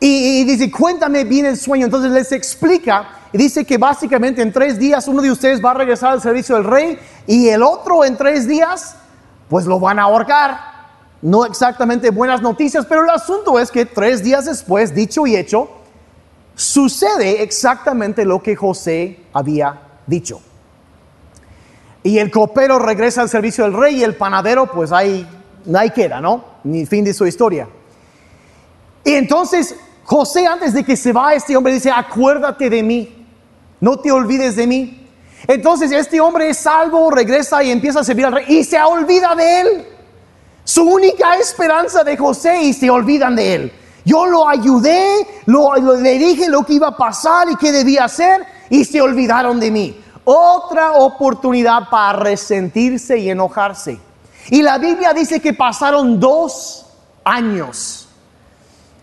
[0.00, 1.84] Y, y dice, cuéntame bien el sueño.
[1.84, 5.74] Entonces les explica y dice que básicamente en tres días uno de ustedes va a
[5.74, 8.96] regresar al servicio del rey y el otro en tres días
[9.50, 10.69] pues lo van a ahorcar.
[11.22, 15.68] No exactamente buenas noticias, pero el asunto es que tres días después, dicho y hecho,
[16.54, 20.40] sucede exactamente lo que José había dicho.
[22.02, 25.26] Y el copero regresa al servicio del rey y el panadero pues ahí,
[25.74, 26.44] ahí queda, ¿no?
[26.64, 27.68] Ni fin de su historia.
[29.04, 33.26] Y entonces José antes de que se va este hombre dice, acuérdate de mí,
[33.80, 35.08] no te olvides de mí.
[35.46, 39.34] Entonces este hombre es salvo, regresa y empieza a servir al rey y se olvida
[39.34, 39.86] de él.
[40.70, 43.72] Su única esperanza de José y se olvidan de él.
[44.04, 48.46] Yo lo ayudé, lo, le dije lo que iba a pasar y qué debía hacer
[48.68, 50.00] y se olvidaron de mí.
[50.22, 53.98] Otra oportunidad para resentirse y enojarse.
[54.48, 56.86] Y la Biblia dice que pasaron dos
[57.24, 58.06] años.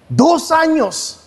[0.07, 1.19] Dos años.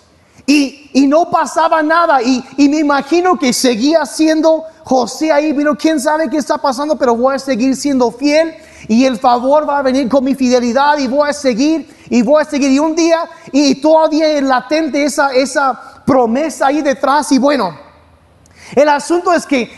[0.47, 2.23] Y, y no pasaba nada.
[2.23, 5.53] Y, y, me imagino que seguía siendo José ahí.
[5.53, 8.55] Pero quién sabe qué está pasando, pero voy a seguir siendo fiel.
[8.89, 12.43] Y el favor va a venir con mi fidelidad y voy a seguir y voy
[12.43, 12.71] a seguir.
[12.71, 17.31] Y un día, y todavía es latente esa, esa promesa ahí detrás.
[17.33, 17.77] Y bueno,
[18.75, 19.71] el asunto es que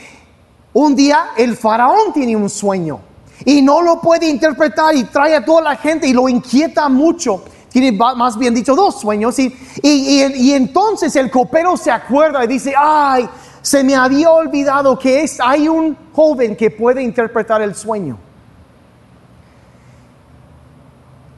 [0.72, 3.00] un día el faraón tiene un sueño
[3.44, 7.44] y no lo puede interpretar y trae a toda la gente y lo inquieta mucho.
[7.68, 12.46] Tiene más bien dicho dos sueños y, y, y, entonces el copero se acuerda y
[12.46, 13.26] dice, ay,
[13.62, 18.18] se me había olvidado que es, hay un joven que puede interpretar el sueño.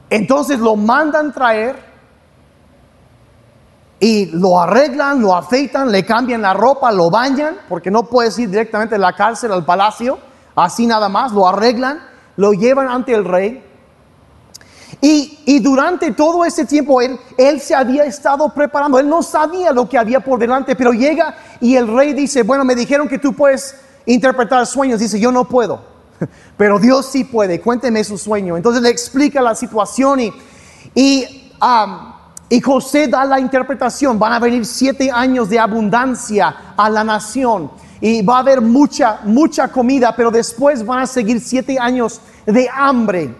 [0.09, 1.75] Entonces lo mandan traer
[3.99, 8.49] y lo arreglan, lo afeitan, le cambian la ropa, lo bañan, porque no puedes ir
[8.49, 10.19] directamente de la cárcel al palacio,
[10.55, 12.01] así nada más, lo arreglan,
[12.35, 13.63] lo llevan ante el rey.
[15.01, 19.71] Y, y, durante todo ese tiempo él, él se había estado preparando, él no sabía
[19.71, 23.17] lo que había por delante, pero llega y el rey dice, bueno, me dijeron que
[23.17, 25.81] tú puedes interpretar sueños, dice, yo no puedo,
[26.57, 28.57] pero Dios sí puede, cuénteme su sueño.
[28.57, 30.33] Entonces le explica la situación y,
[30.93, 31.41] y
[32.49, 37.71] y José da la interpretación, van a venir siete años de abundancia a la nación
[37.99, 42.69] y va a haber mucha, mucha comida, pero después van a seguir siete años de
[42.71, 43.33] hambre.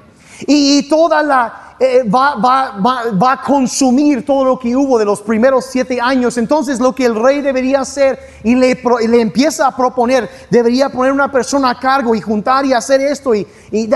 [0.48, 2.80] Y, toda la, eh, va, va,
[3.22, 6.38] va, a consumir todo lo que hubo de los primeros siete años.
[6.38, 11.12] Entonces lo que el rey debería hacer y le, le empieza a proponer, debería poner
[11.12, 13.90] una persona a cargo y juntar y hacer esto y, y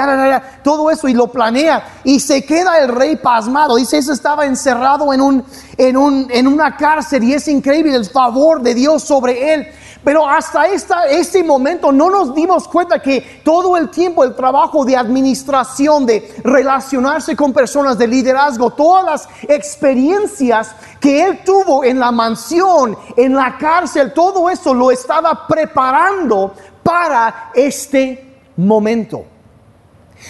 [0.62, 2.02] todo eso y lo planea.
[2.04, 3.78] Y se queda el rey pasmado.
[3.78, 5.46] Dice, eso estaba encerrado en, un,
[5.78, 9.68] en, un, en una cárcel y es increíble el favor de Dios sobre él.
[10.04, 14.96] Pero hasta este momento no nos dimos cuenta que todo el tiempo el trabajo de
[14.96, 22.12] administración, de relacionarse con personas, de liderazgo, todas las experiencias que él tuvo en la
[22.12, 29.26] mansión, en la cárcel, todo eso lo estaba preparando para este momento.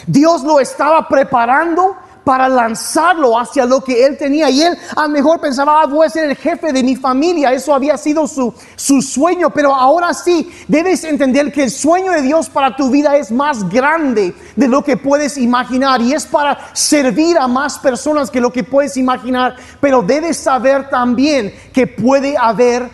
[0.08, 4.50] Dios lo estaba preparando para lanzarlo hacia lo que él tenía.
[4.50, 7.52] Y él a lo mejor pensaba, ah, voy a ser el jefe de mi familia.
[7.52, 9.50] Eso había sido su, su sueño.
[9.50, 13.68] Pero ahora sí, debes entender que el sueño de Dios para tu vida es más
[13.70, 16.02] grande de lo que puedes imaginar.
[16.02, 19.56] Y es para servir a más personas que lo que puedes imaginar.
[19.80, 22.90] Pero debes saber también que puede haber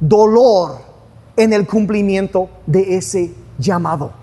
[0.00, 0.78] dolor
[1.36, 4.19] en el cumplimiento de ese llamado.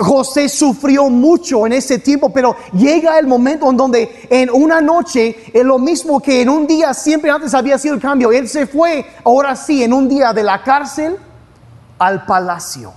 [0.00, 5.36] José sufrió mucho en ese tiempo, pero llega el momento en donde en una noche,
[5.52, 8.66] es lo mismo que en un día siempre antes había sido el cambio, él se
[8.66, 11.16] fue, ahora sí, en un día de la cárcel
[11.98, 12.92] al palacio.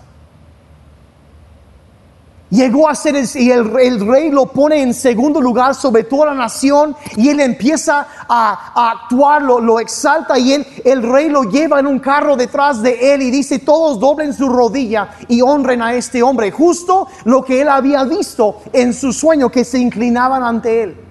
[2.51, 3.65] Llegó a ser, el, y el,
[4.05, 9.41] rey lo pone en segundo lugar sobre toda la nación y él empieza a, actuar,
[9.41, 13.21] lo, lo, exalta y él, el rey lo lleva en un carro detrás de él
[13.21, 17.69] y dice, todos doblen su rodilla y honren a este hombre, justo lo que él
[17.69, 21.10] había visto en su sueño, que se inclinaban ante él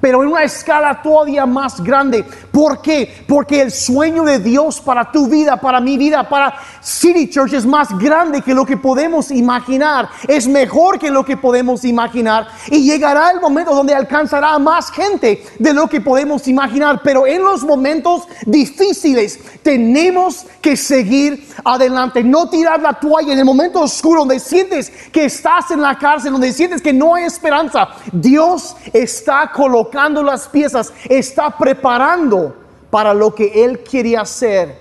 [0.00, 2.24] pero en una escala todavía más grande.
[2.52, 3.24] ¿Por qué?
[3.26, 7.66] Porque el sueño de Dios para tu vida, para mi vida, para City Church es
[7.66, 10.08] más grande que lo que podemos imaginar.
[10.28, 12.48] Es mejor que lo que podemos imaginar.
[12.70, 17.00] Y llegará el momento donde alcanzará a más gente de lo que podemos imaginar.
[17.02, 22.22] Pero en los momentos difíciles tenemos que seguir adelante.
[22.22, 26.32] No tirar la toalla en el momento oscuro donde sientes que estás en la cárcel,
[26.32, 27.88] donde sientes que no hay esperanza.
[28.12, 29.85] Dios está colocando
[30.22, 32.54] las piezas, está preparando
[32.90, 34.78] para lo que Él quiere hacer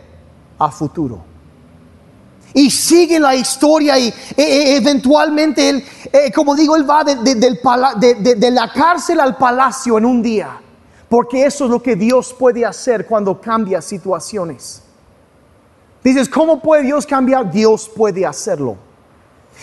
[0.58, 1.24] a futuro.
[2.54, 7.16] Y sigue la historia y e, e, eventualmente Él, e, como digo, Él va de,
[8.16, 10.62] de la cárcel al palacio en un día.
[11.10, 14.82] Porque eso es lo que Dios puede hacer cuando cambia situaciones.
[16.04, 17.52] Dices, ¿cómo puede Dios cambiar?
[17.52, 18.78] Dios puede hacerlo.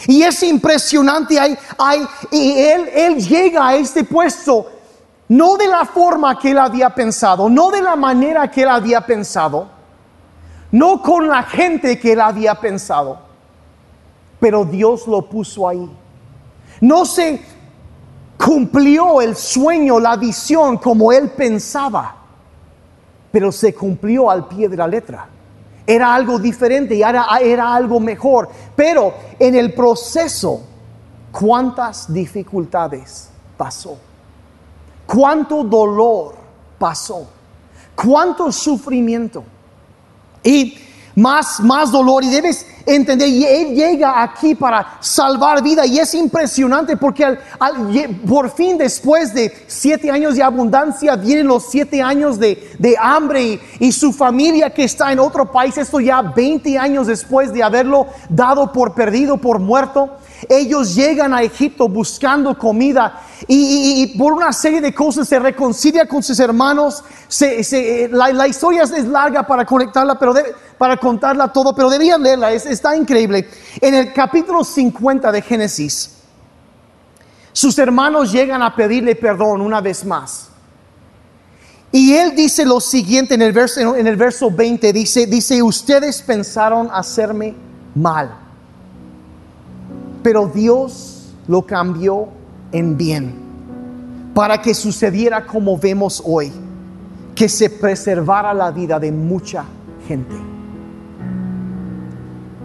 [0.07, 4.67] Y es impresionante, hay, hay, y él, él llega a este puesto
[5.29, 9.01] no de la forma que él había pensado, no de la manera que él había
[9.01, 9.69] pensado,
[10.71, 13.19] no con la gente que él había pensado,
[14.41, 15.89] pero Dios lo puso ahí.
[16.81, 17.41] No se
[18.37, 22.17] cumplió el sueño, la visión como él pensaba,
[23.31, 25.29] pero se cumplió al pie de la letra.
[25.87, 28.49] Era algo diferente y era, era algo mejor.
[28.75, 30.63] Pero en el proceso,
[31.31, 33.99] ¿cuántas dificultades pasó?
[35.15, 36.35] ¿Cuánto dolor
[36.79, 37.27] pasó?
[37.95, 39.45] ¿Cuánto sufrimiento?
[40.43, 40.75] Y
[41.15, 46.15] más, más dolor y debes entender, y Él llega aquí para salvar vida y es
[46.15, 47.39] impresionante porque
[48.27, 53.61] por fin después de siete años de abundancia vienen los siete años de, hambre y,
[53.81, 58.07] y, su familia que está en otro país, esto ya 20 años después de haberlo
[58.31, 60.17] dado por perdido, por muerto.
[60.49, 66.23] Ellos llegan a Egipto buscando comida y, por una serie de cosas se reconcilia con
[66.23, 67.05] sus hermanos.
[68.11, 70.35] la, historia es larga para conectarla, pero
[70.79, 73.49] para contarla todo, pero deberían leerla, está increíble.
[73.81, 76.19] En el capítulo 50 de Génesis,
[77.53, 80.49] sus hermanos llegan a pedirle perdón una vez más.
[81.93, 86.23] Y él dice lo siguiente en el verso, en el verso 20, dice, dice, ustedes
[86.23, 87.55] pensaron hacerme
[87.95, 88.42] mal
[90.23, 92.29] pero Dios lo cambió
[92.73, 93.43] en bien
[94.35, 96.53] para que sucediera como vemos hoy,
[97.35, 99.65] que se preservara la vida de mucha
[100.07, 100.35] gente.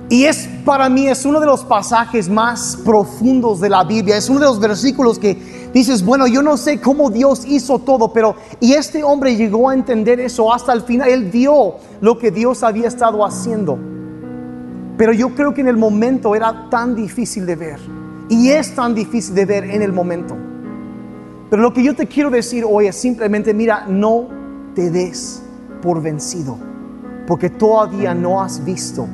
[0.10, 4.30] Y es para mí es uno de los pasajes más profundos de la Biblia, es
[4.30, 8.36] uno de los versículos que dices, bueno, yo no sé cómo Dios hizo todo, pero
[8.62, 12.64] y este hombre llegó a entender eso hasta el final, él vio lo que Dios
[12.64, 13.78] había estado haciendo.
[14.98, 17.80] Pero yo creo que en el momento era tan difícil de ver.
[18.30, 20.36] Y es tan difícil de ver en el momento.
[21.50, 24.28] Pero lo que yo te quiero decir hoy es simplemente, mira, no
[24.74, 25.43] te des
[25.82, 26.58] por vencido.
[27.28, 29.08] Porque todavía no has visto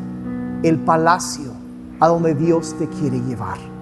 [0.64, 1.52] el palacio
[2.00, 3.73] a donde Dios te quiere llevar.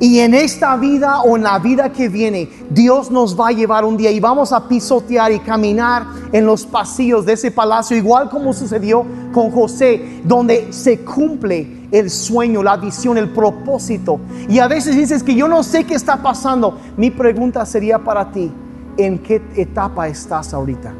[0.00, 3.84] Y en esta vida o en la vida que viene, Dios nos va a llevar
[3.84, 8.30] un día y vamos a pisotear y caminar en los pasillos de ese palacio, igual
[8.30, 14.20] como sucedió con José, donde se cumple el sueño, la visión, el propósito.
[14.48, 16.78] Y a veces dices que yo no sé qué está pasando.
[16.96, 18.50] Mi pregunta sería para ti,
[18.96, 20.94] ¿en qué etapa estás ahorita?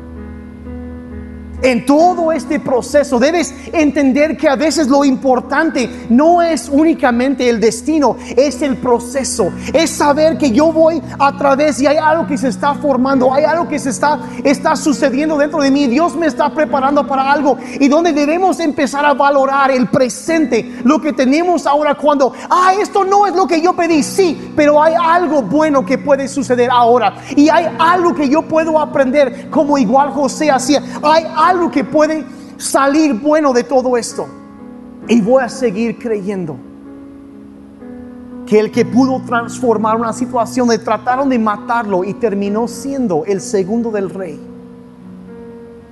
[1.63, 7.61] En todo este proceso debes entender que a veces lo importante no es únicamente el
[7.61, 9.53] destino, es el proceso.
[9.73, 13.45] Es saber que yo voy a través y hay algo que se está formando, hay
[13.45, 15.87] algo que se está, está sucediendo dentro de mí.
[15.87, 21.01] Dios me está preparando para algo y donde debemos empezar a valorar el presente, lo
[21.01, 24.95] que tenemos ahora cuando, ah, esto no es lo que yo pedí, sí, pero hay
[25.01, 30.11] algo bueno que puede suceder ahora y hay algo que yo puedo aprender como igual
[30.11, 30.83] José hacía.
[31.03, 31.25] Hay
[31.71, 32.25] que puede
[32.57, 34.27] salir bueno de todo esto.
[35.09, 36.57] Y voy a seguir creyendo
[38.47, 43.41] que el que pudo transformar una situación de trataron de matarlo y terminó siendo el
[43.41, 44.41] segundo del rey,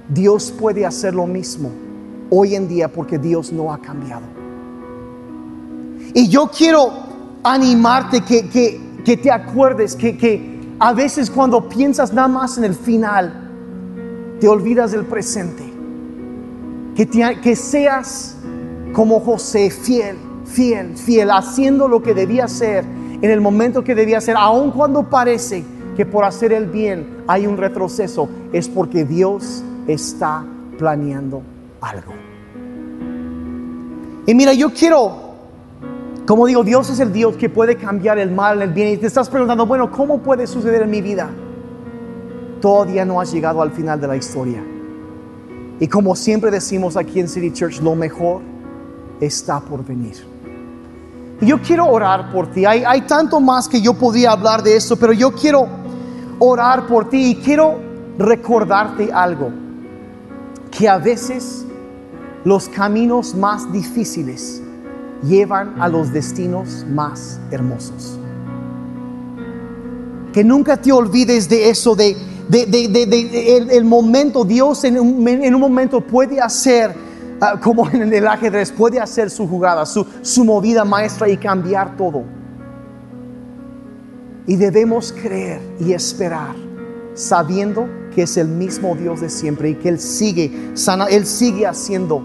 [0.08, 1.70] Dios puede hacer lo mismo
[2.30, 4.24] hoy en día porque Dios no ha cambiado.
[6.14, 6.90] Y yo quiero
[7.42, 12.74] animarte que, que, te acuerdes que, que a veces cuando piensas nada más en el
[12.74, 13.47] final,
[14.40, 15.64] te olvidas del presente.
[16.96, 18.36] Que, seas
[18.92, 22.84] como José, fiel, fiel, fiel, haciendo lo que debía hacer
[23.20, 25.64] en el momento que debía hacer, aun cuando parece
[25.96, 30.44] que por hacer el bien hay un retroceso, es porque Dios está
[30.76, 31.42] planeando
[31.80, 32.12] algo.
[34.26, 35.16] Y mira, yo quiero,
[36.26, 38.88] como digo, Dios es el Dios que puede cambiar el mal en el bien.
[38.88, 41.30] Y te estás preguntando, bueno, ¿cómo puede suceder en mi vida?
[42.60, 44.62] Todavía no has llegado al final de la historia.
[45.80, 48.42] Y como siempre decimos aquí en City Church, lo mejor
[49.20, 50.16] está por venir.
[51.40, 52.64] Y yo quiero orar por ti.
[52.64, 55.68] Hay, hay tanto más que yo podría hablar de esto, pero yo quiero
[56.40, 57.78] orar por ti y quiero
[58.18, 59.50] recordarte algo.
[60.70, 61.64] Que a veces
[62.44, 64.62] los caminos más difíciles
[65.22, 68.18] llevan a los destinos más hermosos.
[70.32, 72.16] Que nunca te olvides de eso, de
[72.48, 76.94] de, el, momento, Dios en un, momento puede hacer,
[77.40, 81.96] ah, como en el ajedrez, puede hacer su jugada, su, su movida maestra y cambiar
[81.96, 82.24] todo.
[84.46, 86.56] Y debemos creer y esperar,
[87.14, 90.50] sabiendo que es el mismo Dios de siempre y que Él sigue
[91.10, 92.22] Él sigue haciendo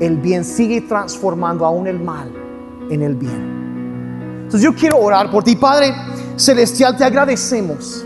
[0.00, 2.30] el bien, sigue transformando aún el mal
[2.90, 4.42] en el bien.
[4.44, 5.94] Entonces yo quiero orar por ti, Padre
[6.36, 8.04] Celestial, te agradecemos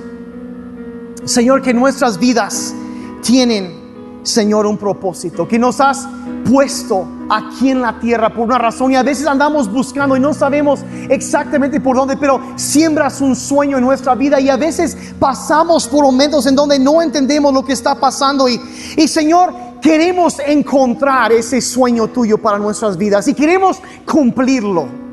[1.28, 2.74] Señor, que nuestras vidas
[3.22, 6.08] tienen, Señor, un propósito, que nos has
[6.50, 10.32] puesto aquí en la tierra por una razón y a veces andamos buscando y no
[10.32, 15.86] sabemos exactamente por dónde, pero siembras un sueño en nuestra vida y a veces pasamos
[15.86, 18.60] por momentos en donde no entendemos lo que está pasando y,
[18.96, 19.52] y Señor,
[19.82, 25.07] queremos encontrar ese sueño tuyo para nuestras vidas y queremos cumplirlo.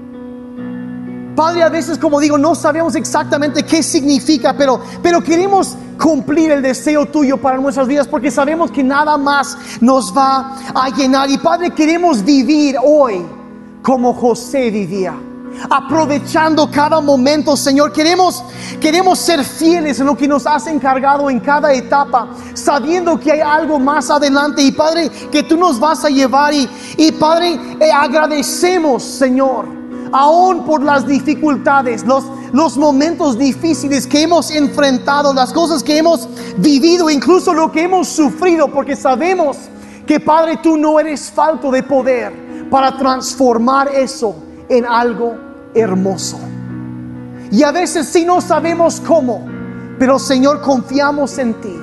[1.36, 6.62] Padre, a veces como digo, no sabemos exactamente qué significa, pero, pero queremos cumplir el
[6.62, 11.30] deseo tuyo para nuestras vidas porque sabemos que nada más nos va a llenar.
[11.30, 13.26] Y Padre, queremos vivir hoy
[13.82, 15.14] como José vivía.
[15.70, 18.44] Aprovechando cada momento, Señor, queremos,
[18.82, 23.40] queremos ser fieles en lo que nos has encargado en cada etapa, sabiendo que hay
[23.40, 24.62] algo más adelante.
[24.62, 26.54] Y Padre, que tú nos vas a llevar.
[26.54, 29.75] Y, y Padre, eh, agradecemos, Señor
[30.12, 36.28] aún por las dificultades, los, los momentos difíciles que hemos enfrentado, las cosas que hemos
[36.58, 39.58] vivido, incluso lo que hemos sufrido, porque sabemos
[40.06, 44.36] que Padre, tú no eres falto de poder para transformar eso
[44.70, 45.36] en algo
[45.74, 46.40] hermoso.
[47.52, 49.46] Y a veces sí no sabemos cómo,
[50.00, 51.76] pero Señor, confiamos en ti,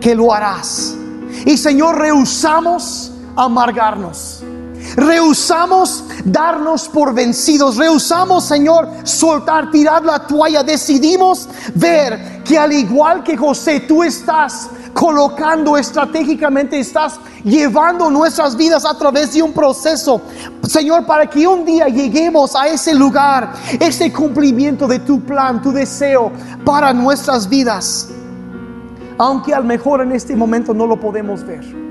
[0.00, 0.96] que lo harás.
[1.44, 4.42] Y Señor, rehusamos amargarnos.
[4.98, 7.76] Rehusamos darnos por vencidos.
[7.76, 10.64] Rehusamos, Señor, soltar, tirar la toalla.
[10.64, 18.84] Decidimos ver que al igual que José, tú estás colocando estratégicamente, estás llevando nuestras vidas
[18.84, 20.20] a través de un proceso,
[20.66, 25.70] Señor, para que un día lleguemos a ese lugar, ese cumplimiento de tu plan, tu
[25.70, 26.32] deseo
[26.64, 28.08] para nuestras vidas.
[29.16, 31.87] Aunque a lo mejor en este momento no lo podemos ver.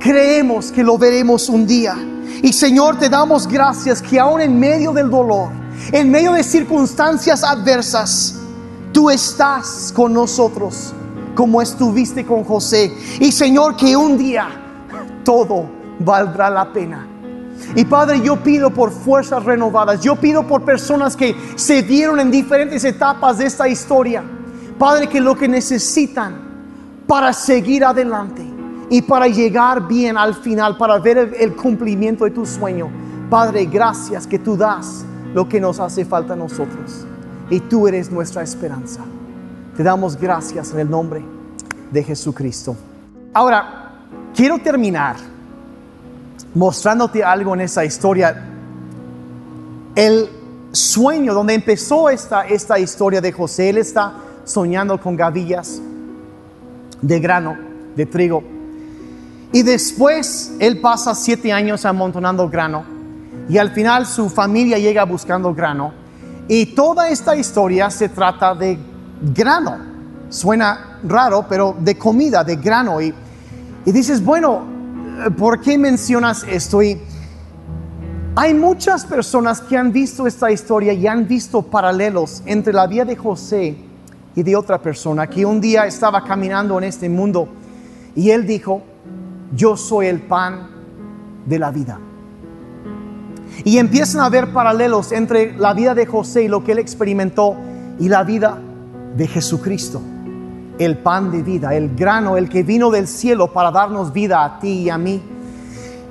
[0.00, 1.94] Creemos que lo veremos un día.
[2.42, 5.50] Y Señor, te damos gracias que aún en medio del dolor,
[5.92, 8.40] en medio de circunstancias adversas,
[8.92, 10.94] tú estás con nosotros
[11.34, 12.96] como estuviste con José.
[13.20, 14.48] Y Señor, que un día
[15.22, 17.06] todo valdrá la pena.
[17.76, 22.30] Y Padre, yo pido por fuerzas renovadas, yo pido por personas que se dieron en
[22.30, 24.24] diferentes etapas de esta historia.
[24.78, 28.49] Padre, que lo que necesitan para seguir adelante
[28.92, 32.90] y para llegar bien al final, para ver el, cumplimiento de tu sueño.
[33.30, 37.06] Padre, gracias que tú das lo que nos hace falta a nosotros.
[37.48, 39.00] Y tú eres nuestra esperanza.
[39.76, 41.24] Te damos gracias en el nombre
[41.92, 42.76] de Jesucristo.
[43.32, 43.92] Ahora,
[44.34, 45.14] quiero terminar
[46.52, 48.44] mostrándote algo en esa historia.
[49.94, 50.28] El
[50.72, 54.14] sueño donde empezó esta, esta historia de José, él está
[54.44, 55.80] soñando con gavillas
[57.00, 57.56] de grano,
[57.94, 58.59] de trigo.
[59.52, 62.84] Y después él pasa siete años amontonando grano
[63.48, 65.92] y al final su familia llega buscando grano.
[66.46, 68.78] Y toda esta historia se trata de
[69.34, 69.76] grano.
[70.28, 73.00] Suena raro, pero de comida, de grano.
[73.00, 73.12] Y,
[73.84, 74.62] y dices, bueno,
[75.36, 76.80] ¿por qué mencionas esto?
[76.80, 77.00] Y
[78.36, 83.04] hay muchas personas que han visto esta historia y han visto paralelos entre la vida
[83.04, 83.76] de José
[84.36, 87.48] y de otra persona que un día estaba caminando en este mundo
[88.14, 88.82] y él dijo,
[89.54, 90.68] yo soy el pan
[91.46, 91.98] de la vida.
[93.64, 97.56] Y empiezan a haber paralelos entre la vida de José y lo que él experimentó
[97.98, 98.58] y la vida
[99.16, 100.00] de Jesucristo.
[100.78, 104.58] El pan de vida, el grano, el que vino del cielo para darnos vida a
[104.60, 105.20] ti y a mí.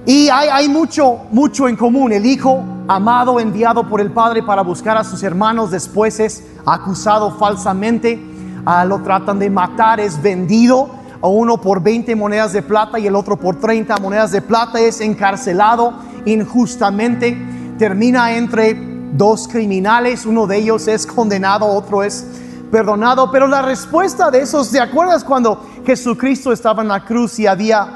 [0.06, 2.12] Y hay, hay mucho, mucho en común.
[2.12, 7.32] El Hijo amado, enviado por el Padre para buscar a sus hermanos, después es acusado
[7.32, 8.20] falsamente,
[8.66, 13.08] ah, lo tratan de matar, es vendido a uno por 20 monedas de plata y
[13.08, 15.94] el otro por 30 monedas de plata, es encarcelado
[16.26, 17.38] injustamente,
[17.78, 18.76] termina entre
[19.14, 22.26] dos criminales, uno de ellos es condenado, otro es
[22.72, 27.48] perdonado, pero la respuesta de esos, ¿te acuerdas cuando Jesucristo estaba en la cruz y
[27.48, 27.88] había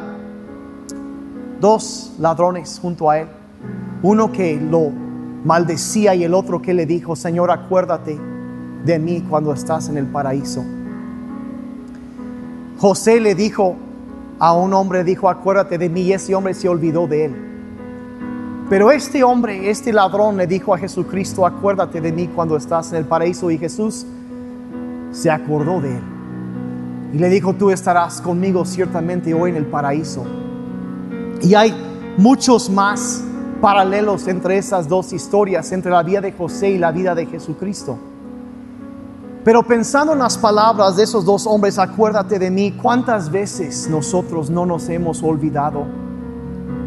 [1.60, 3.28] dos ladrones junto a él?
[4.02, 4.92] Uno que lo
[5.46, 8.20] maldecía y el otro que le dijo, Señor, acuérdate
[8.84, 10.64] de mí cuando estás en el paraíso.
[12.78, 13.76] José le dijo
[14.40, 17.36] a un hombre, dijo, acuérdate de mí, y ese hombre se olvidó de él.
[18.70, 22.98] Pero este hombre, este ladrón le dijo a Jesucristo, acuérdate de mí cuando estás en
[23.00, 24.06] el paraíso, y Jesús
[25.12, 26.04] se acordó de él.
[27.14, 30.26] Y le dijo, tú estarás conmigo ciertamente hoy en el paraíso.
[31.42, 31.74] Y hay
[32.18, 33.24] muchos más
[33.62, 37.98] paralelos entre esas dos historias, entre la vida de José y la vida de Jesucristo.
[39.44, 44.50] Pero pensando en las palabras de esos dos hombres, acuérdate de mí, cuántas veces nosotros
[44.50, 45.86] no nos hemos olvidado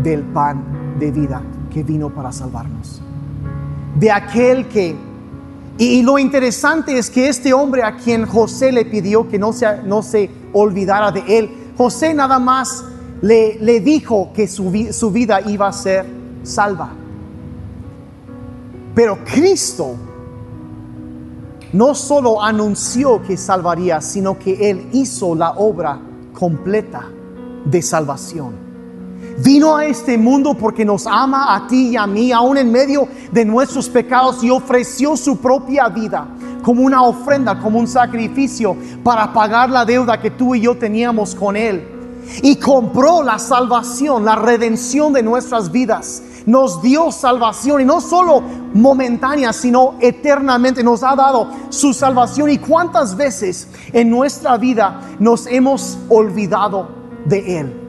[0.02, 3.02] del pan de vida que vino para salvarnos.
[3.98, 4.96] De aquel que...
[5.78, 9.82] Y, lo interesante es que este hombre a quien José le pidió que no se,
[9.82, 12.82] no se olvidara de él, José nada más
[13.20, 16.06] le, le dijo que su, su vida iba a ser
[16.44, 16.88] salva.
[18.94, 19.96] Pero Cristo
[21.72, 25.98] no solo anunció que salvaría, sino que Él hizo la obra
[26.32, 27.08] completa
[27.64, 28.66] de salvación.
[29.38, 33.08] Vino a este mundo porque nos ama a ti y a mí, aún en medio
[33.32, 36.26] de nuestros pecados, y ofreció su propia vida
[36.62, 41.34] como una ofrenda, como un sacrificio para pagar la deuda que tú y yo teníamos
[41.34, 41.86] con Él.
[42.42, 46.22] Y compró la salvación, la redención de nuestras vidas.
[46.46, 48.40] Nos dio salvación y no solo
[48.72, 52.50] momentánea, sino eternamente nos ha dado su salvación.
[52.50, 56.88] ¿Y cuántas veces en nuestra vida nos hemos olvidado
[57.24, 57.86] de Él?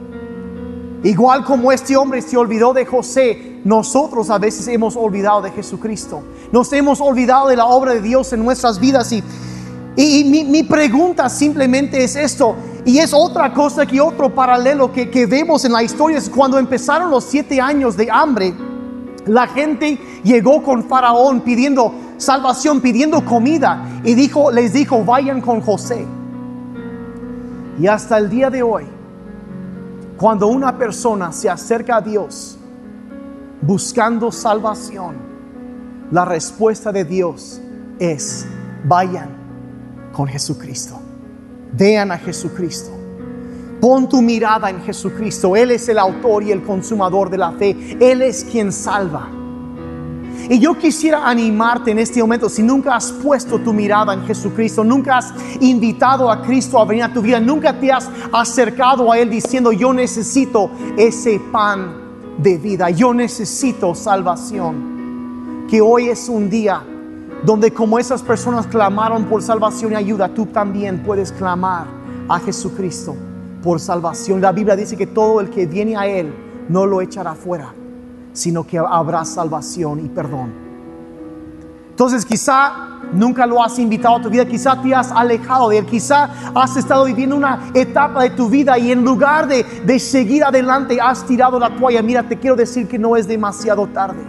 [1.04, 6.22] Igual como este hombre se olvidó de José, nosotros a veces hemos olvidado de Jesucristo.
[6.50, 9.12] Nos hemos olvidado de la obra de Dios en nuestras vidas.
[9.12, 9.22] Y,
[10.02, 12.56] y- mi pregunta simplemente es esto.
[12.84, 16.18] Y es otra cosa que otro paralelo que, que vemos en la historia.
[16.18, 18.54] Es cuando empezaron los siete años de hambre,
[19.26, 24.00] la gente llegó con Faraón pidiendo salvación, pidiendo comida.
[24.04, 26.06] Y dijo, les dijo, vayan con José.
[27.78, 28.84] Y hasta el día de hoy,
[30.16, 32.58] cuando una persona se acerca a Dios
[33.60, 35.16] buscando salvación,
[36.10, 37.60] la respuesta de Dios
[37.98, 38.46] es,
[38.84, 39.37] vayan
[40.18, 41.00] con Jesucristo.
[41.74, 42.90] Vean a Jesucristo.
[43.80, 45.54] Pon tu mirada en Jesucristo.
[45.54, 47.96] Él es el autor y el consumador de la fe.
[48.00, 49.28] Él es quien salva.
[50.50, 54.82] Y yo quisiera animarte en este momento, si nunca has puesto tu mirada en Jesucristo,
[54.82, 59.18] nunca has invitado a Cristo a venir a tu vida, nunca te has acercado a
[59.20, 61.94] Él diciendo, yo necesito ese pan
[62.38, 65.66] de vida, yo necesito salvación.
[65.70, 66.82] Que hoy es un día
[67.44, 71.86] donde como esas personas clamaron por salvación y ayuda, tú también puedes clamar
[72.28, 73.14] a Jesucristo
[73.62, 74.40] por salvación.
[74.40, 76.32] La Biblia dice que todo el que viene a Él
[76.68, 77.74] no lo echará fuera
[78.38, 80.52] sino que habrá salvación y perdón.
[81.90, 85.86] Entonces quizá nunca lo has invitado a tu vida, quizá te has alejado de él,
[85.86, 90.44] quizá has estado viviendo una etapa de tu vida y en lugar de, de seguir
[90.44, 92.00] adelante has tirado la toalla.
[92.02, 94.22] Mira, te quiero decir que no es demasiado tarde.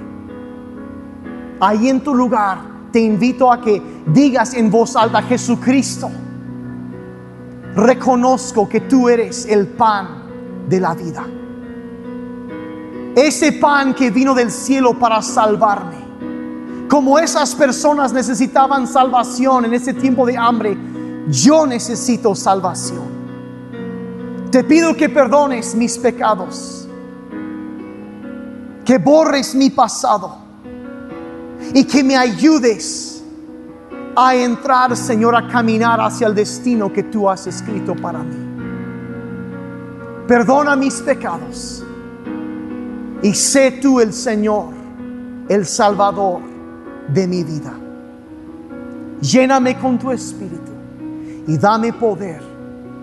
[1.60, 2.58] Ahí en tu lugar
[2.92, 6.10] te invito a que digas en voz alta, Jesucristo,
[7.76, 11.26] reconozco que tú eres el pan de la vida
[13.16, 15.98] ese pan que vino del cielo para salvarme.
[16.90, 20.78] Como esas personas necesitaban salvación en ese tiempo de hambre,
[21.28, 23.20] yo necesito salvación.
[24.52, 26.88] Te pido que perdones mis pecados,
[28.84, 30.49] que borres mi pasado
[31.74, 33.24] y que me ayudes
[34.16, 38.36] a entrar, Señor, a caminar hacia el destino que tú has escrito para mí.
[40.28, 41.84] Perdona mis pecados
[43.22, 44.74] y sé tú el Señor,
[45.48, 46.42] el Salvador
[47.14, 47.74] de mi vida.
[49.22, 50.72] Lléname con tu espíritu
[51.48, 52.42] y dame poder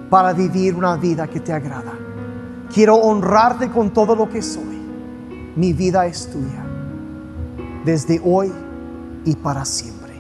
[0.08, 1.92] para vivir una vida que te agrada.
[2.72, 4.76] Quiero honrarte con todo lo que soy.
[5.56, 6.64] Mi vida es tuya,
[7.87, 8.53] desde hoy
[9.24, 10.12] y para siempre.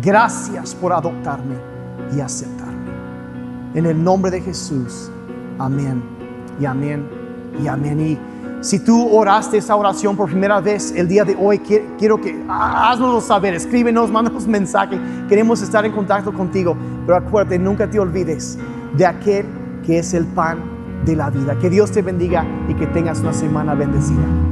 [0.00, 1.56] Gracias por adoptarme
[2.14, 2.90] y aceptarme.
[3.74, 5.10] En el nombre de Jesús.
[5.58, 6.02] Amén
[6.60, 7.08] y amén
[7.62, 8.00] y amén.
[8.00, 8.18] Y
[8.60, 11.58] si tú oraste esa oración por primera vez el día de hoy,
[11.98, 15.00] quiero que haznoslo saber, escríbenos, mándanos mensaje.
[15.28, 16.76] Queremos estar en contacto contigo.
[17.06, 18.58] Pero acuérdate, nunca te olvides
[18.98, 19.46] de aquel
[19.84, 20.58] que es el pan
[21.06, 21.58] de la vida.
[21.58, 24.49] Que Dios te bendiga y que tengas una semana bendecida.